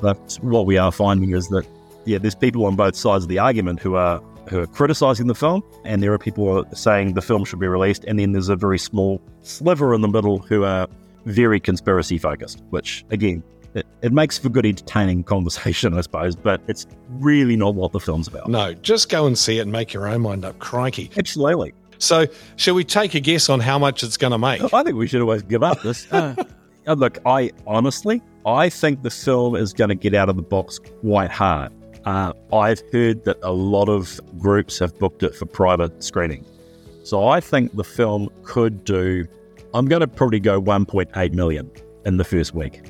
But 0.00 0.38
what 0.42 0.66
we 0.66 0.78
are 0.78 0.92
finding 0.92 1.30
is 1.34 1.48
that, 1.48 1.66
yeah, 2.04 2.18
there's 2.18 2.34
people 2.34 2.66
on 2.66 2.76
both 2.76 2.96
sides 2.96 3.24
of 3.24 3.28
the 3.28 3.38
argument 3.38 3.80
who 3.80 3.94
are 3.94 4.20
who 4.48 4.58
are 4.58 4.66
criticizing 4.66 5.28
the 5.28 5.34
film, 5.34 5.62
and 5.84 6.02
there 6.02 6.12
are 6.12 6.18
people 6.18 6.64
saying 6.74 7.14
the 7.14 7.22
film 7.22 7.44
should 7.44 7.60
be 7.60 7.68
released, 7.68 8.04
and 8.04 8.18
then 8.18 8.32
there's 8.32 8.48
a 8.48 8.56
very 8.56 8.78
small 8.78 9.20
sliver 9.42 9.94
in 9.94 10.00
the 10.00 10.08
middle 10.08 10.38
who 10.38 10.64
are 10.64 10.88
very 11.26 11.60
conspiracy 11.60 12.18
focused, 12.18 12.62
which 12.70 13.04
again, 13.10 13.42
it, 13.74 13.86
it, 14.02 14.12
makes 14.12 14.38
for 14.38 14.48
good 14.48 14.66
entertaining 14.66 15.22
conversation, 15.34 15.94
I 15.94 16.00
suppose, 16.00 16.36
but 16.36 16.60
it's 16.66 16.86
really 17.08 17.56
not 17.56 17.74
what 17.74 17.92
the 17.92 18.00
film's 18.00 18.28
about. 18.28 18.48
No, 18.48 18.74
just 18.74 19.08
go 19.08 19.26
and 19.26 19.38
see 19.38 19.58
it 19.58 19.62
and 19.62 19.72
make 19.72 19.92
your 19.92 20.08
own 20.08 20.22
mind 20.22 20.44
up. 20.44 20.58
Crikey. 20.58 21.10
Absolutely. 21.16 21.72
So, 22.02 22.26
shall 22.56 22.74
we 22.74 22.82
take 22.82 23.14
a 23.14 23.20
guess 23.20 23.48
on 23.48 23.60
how 23.60 23.78
much 23.78 24.02
it's 24.02 24.16
going 24.16 24.32
to 24.32 24.38
make? 24.38 24.60
I 24.74 24.82
think 24.82 24.96
we 24.96 25.06
should 25.06 25.20
always 25.20 25.42
give 25.42 25.62
up 25.62 25.80
this. 25.82 26.06
Uh, 26.84 26.94
look, 26.94 27.18
I 27.24 27.52
honestly, 27.64 28.20
I 28.44 28.68
think 28.68 29.04
the 29.04 29.10
film 29.10 29.54
is 29.54 29.72
going 29.72 29.90
to 29.90 29.94
get 29.94 30.14
out 30.14 30.28
of 30.28 30.34
the 30.34 30.42
box 30.42 30.80
quite 31.00 31.30
hard. 31.30 31.70
Uh, 32.04 32.32
I've 32.52 32.82
heard 32.92 33.22
that 33.22 33.36
a 33.44 33.52
lot 33.52 33.88
of 33.88 34.20
groups 34.40 34.80
have 34.80 34.98
booked 34.98 35.22
it 35.22 35.32
for 35.36 35.46
private 35.46 36.02
screening. 36.02 36.44
So 37.04 37.28
I 37.28 37.38
think 37.38 37.76
the 37.76 37.84
film 37.84 38.30
could 38.42 38.82
do, 38.82 39.24
I'm 39.74 39.86
going 39.86 40.00
to 40.00 40.08
probably 40.08 40.40
go 40.40 40.60
1.8 40.60 41.34
million 41.34 41.70
in 42.04 42.16
the 42.16 42.24
first 42.24 42.52
week 42.52 42.82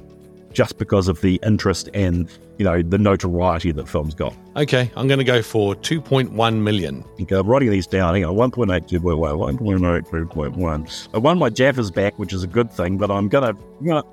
just 0.53 0.79
because 0.79 1.09
of 1.09 1.21
the 1.21 1.41
interest 1.43 1.89
and 1.95 2.29
you 2.59 2.65
know 2.65 2.83
the 2.83 2.99
notoriety 2.99 3.73
that 3.73 3.89
film's 3.89 4.15
got. 4.15 4.35
Okay, 4.57 4.91
I'm 4.97 5.09
going 5.09 5.19
to 5.19 5.25
go 5.25 5.43
for 5.43 5.75
2.1 5.75 6.57
million. 6.63 7.05
Okay, 7.21 7.35
I'm 7.37 7.47
uh, 7.47 7.51
writing 7.51 7.71
these 7.71 7.87
down. 7.87 8.15
Hang 8.15 8.25
on, 8.25 8.35
1.8, 8.35 8.89
2.1, 8.89 9.59
1.8, 9.59 10.29
2.1. 10.29 11.09
I 11.15 11.19
won 11.19 11.39
my 11.39 11.51
Jaffas 11.51 11.93
back, 11.93 12.19
which 12.19 12.33
is 12.33 12.43
a 12.43 12.47
good 12.47 12.71
thing, 12.71 12.99
but 12.99 13.11
I'm 13.11 13.29
gonna, 13.29 13.57
I'm 13.81 13.87
gonna 13.87 14.05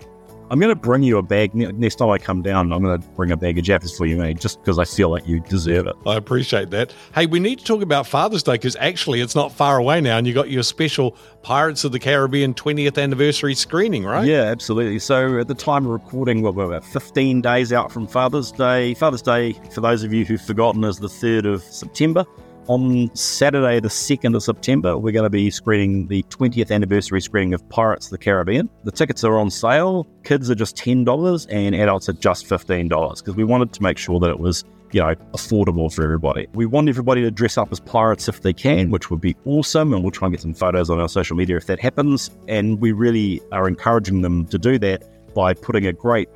I'm 0.52 0.60
going 0.60 0.74
to 0.74 0.76
bring 0.76 1.04
you 1.04 1.20
a 1.20 1.22
bag 1.22 1.54
next 1.54 1.96
time 1.96 2.10
I 2.10 2.18
come 2.18 2.42
down. 2.42 2.74
I'm 2.74 2.82
going 2.82 3.00
to 3.00 3.08
bring 3.10 3.32
a 3.32 3.38
bag 3.38 3.60
of 3.60 3.66
Jaffas 3.66 3.96
for 3.96 4.08
you, 4.08 4.18
mate, 4.18 4.40
just 4.40 4.60
because 4.60 4.80
I 4.80 4.86
feel 4.86 5.10
like 5.10 5.28
you 5.28 5.42
deserve 5.42 5.86
it. 5.86 5.96
I 6.08 6.16
appreciate 6.16 6.72
that. 6.72 6.92
Hey, 7.14 7.28
we 7.28 7.40
need 7.40 7.60
to 7.60 7.66
talk 7.66 7.84
about 7.84 8.08
Father's 8.08 8.42
Day 8.42 8.54
because 8.54 8.76
actually 8.78 9.22
it's 9.22 9.36
not 9.36 9.52
far 9.52 9.78
away 9.78 10.02
now, 10.02 10.18
and 10.18 10.26
you 10.26 10.34
got 10.34 10.50
your 10.50 10.64
special 10.64 11.16
Pirates 11.44 11.84
of 11.84 11.92
the 11.92 12.00
Caribbean 12.00 12.56
20th 12.56 13.02
anniversary 13.02 13.54
screening, 13.54 14.06
right? 14.06 14.28
Yeah, 14.28 14.42
absolutely. 14.42 14.98
So 14.98 15.40
at 15.40 15.48
the 15.48 15.56
time 15.56 15.86
of 15.86 15.92
recording, 15.92 16.42
we're 16.42 16.50
about 16.50 16.84
15 16.84 17.42
days 17.42 17.72
out 17.72 17.92
from 17.92 18.08
Father's 18.08 18.52
Day. 18.52 18.96
Father's 18.96 19.22
Day, 19.22 19.54
for 19.72 19.82
those 19.82 20.04
of 20.04 20.14
you 20.14 20.26
who've 20.26 20.42
forgotten, 20.42 20.84
is 20.84 20.98
the 20.98 21.08
3rd 21.08 21.46
of 21.54 21.62
September. 21.62 22.26
On 22.70 23.10
Saturday, 23.16 23.80
the 23.80 23.88
2nd 23.90 24.36
of 24.36 24.44
September, 24.44 24.96
we're 24.96 25.12
going 25.12 25.24
to 25.24 25.30
be 25.32 25.50
screening 25.50 26.06
the 26.06 26.22
20th 26.30 26.70
anniversary 26.70 27.20
screening 27.20 27.56
of 27.56 27.68
Pirates 27.70 28.06
of 28.06 28.12
the 28.12 28.20
Caribbean. 28.20 28.70
The 28.84 28.92
tickets 28.92 29.24
are 29.24 29.40
on 29.40 29.50
sale. 29.50 30.08
Kids 30.24 30.52
are 30.52 30.56
just 30.56 30.76
$10 30.76 31.48
and 31.50 31.74
adults 31.74 32.10
are 32.10 32.14
just 32.14 32.46
$15 32.46 32.90
because 33.18 33.36
we 33.36 33.44
wanted 33.44 33.74
to 33.74 33.82
make 33.82 33.98
sure 33.98 34.20
that 34.20 34.30
it 34.30 34.40
was 34.40 34.66
you 34.92 35.02
know, 35.02 35.16
affordable 35.34 35.92
for 35.92 36.04
everybody. 36.04 36.46
We 36.54 36.68
want 36.68 36.90
everybody 36.90 37.24
to 37.24 37.32
dress 37.32 37.58
up 37.58 37.72
as 37.72 37.80
pirates 37.80 38.28
if 38.28 38.44
they 38.44 38.54
can, 38.54 38.92
which 38.92 39.10
would 39.10 39.20
be 39.20 39.36
awesome. 39.46 39.92
And 39.92 40.04
we'll 40.04 40.12
try 40.12 40.28
and 40.28 40.34
get 40.34 40.42
some 40.42 40.54
photos 40.54 40.92
on 40.92 41.00
our 41.00 41.10
social 41.10 41.36
media 41.36 41.58
if 41.58 41.66
that 41.66 41.80
happens. 41.80 42.30
And 42.48 42.80
we 42.80 42.92
really 42.92 43.42
are 43.52 43.68
encouraging 43.68 44.22
them 44.22 44.46
to 44.46 44.60
do 44.60 44.78
that 44.78 45.34
by 45.34 45.56
putting 45.56 45.88
a 45.88 45.94
great 45.94 46.30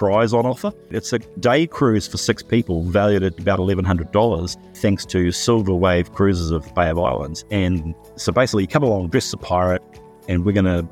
prize 0.00 0.32
on 0.32 0.46
offer. 0.46 0.72
It's 0.88 1.12
a 1.12 1.18
day 1.18 1.66
cruise 1.66 2.08
for 2.08 2.16
six 2.16 2.42
people 2.42 2.84
valued 2.84 3.22
at 3.22 3.38
about 3.38 3.58
$1,100 3.58 4.56
thanks 4.78 5.04
to 5.04 5.30
Silver 5.30 5.74
Wave 5.74 6.14
Cruises 6.14 6.50
of 6.50 6.64
the 6.66 6.72
Bay 6.72 6.88
of 6.88 6.98
Islands. 6.98 7.44
And 7.50 7.94
so 8.16 8.32
basically, 8.32 8.62
you 8.62 8.66
come 8.66 8.82
along, 8.82 9.10
dress 9.10 9.26
as 9.26 9.34
a 9.34 9.36
pirate, 9.36 9.82
and 10.26 10.46
we're 10.46 10.54
going 10.54 10.64
to 10.64 10.88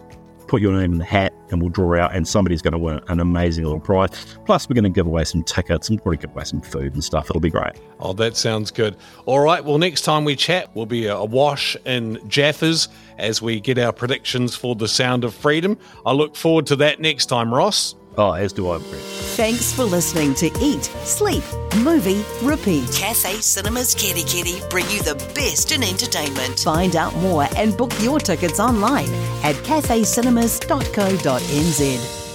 put 0.47 0.61
your 0.61 0.79
name 0.79 0.92
in 0.92 0.99
the 0.99 1.07
hat 1.07 1.33
and 1.51 1.62
we'll 1.62 1.71
draw 1.71 1.99
out 1.99 2.14
and 2.14 2.29
somebody's 2.29 2.61
going 2.61 2.73
to 2.73 2.79
win 2.79 3.01
an 3.09 3.18
amazing 3.18 3.64
little 3.64 3.81
prize. 3.81 4.11
Plus, 4.44 4.68
we're 4.68 4.75
going 4.75 4.85
to 4.85 4.90
give 4.90 5.07
away 5.07 5.25
some 5.25 5.42
tickets 5.42 5.88
and 5.88 6.03
probably 6.03 6.18
give 6.18 6.31
away 6.33 6.44
some 6.44 6.61
food 6.61 6.92
and 6.92 7.03
stuff. 7.03 7.31
It'll 7.31 7.40
be 7.40 7.49
great. 7.49 7.73
Oh, 8.01 8.12
that 8.12 8.37
sounds 8.37 8.71
good. 8.71 8.94
All 9.25 9.40
right. 9.40 9.64
Well, 9.64 9.79
next 9.79 10.03
time 10.03 10.27
we 10.27 10.37
chat, 10.37 10.68
we'll 10.75 10.85
be 10.85 11.07
a 11.07 11.25
wash 11.25 11.77
in 11.87 12.16
Jaffas 12.29 12.88
as 13.16 13.40
we 13.40 13.59
get 13.59 13.79
our 13.79 13.92
predictions 13.92 14.55
for 14.55 14.75
the 14.75 14.88
Sound 14.88 15.25
of 15.25 15.35
Freedom. 15.35 15.79
I 16.05 16.12
look 16.12 16.37
forward 16.37 16.66
to 16.66 16.77
that 16.77 17.01
next 17.01 17.27
time, 17.27 17.55
Ross. 17.55 17.94
Oh, 18.18 18.33
as 18.33 18.52
do 18.52 18.68
I. 18.70 18.78
Thanks 18.78 19.72
for 19.72 19.85
listening 19.85 20.35
to 20.35 20.46
Eat, 20.61 20.83
Sleep, 21.04 21.44
Movie, 21.85 22.24
Repeat. 22.42 22.90
Cathay 22.92 23.40
Cinemas 23.40 23.94
Kerikeri 23.94 24.68
bring 24.68 24.90
you 24.90 25.00
the 25.02 25.14
best 25.35 25.70
in 25.70 25.85
entertainment. 25.85 26.59
Find 26.59 26.96
out 26.96 27.14
more 27.16 27.46
and 27.57 27.76
book 27.76 27.92
your 28.00 28.18
tickets 28.18 28.59
online 28.59 29.09
at 29.44 29.54
cathaycinemas.co.nz. 29.64 32.28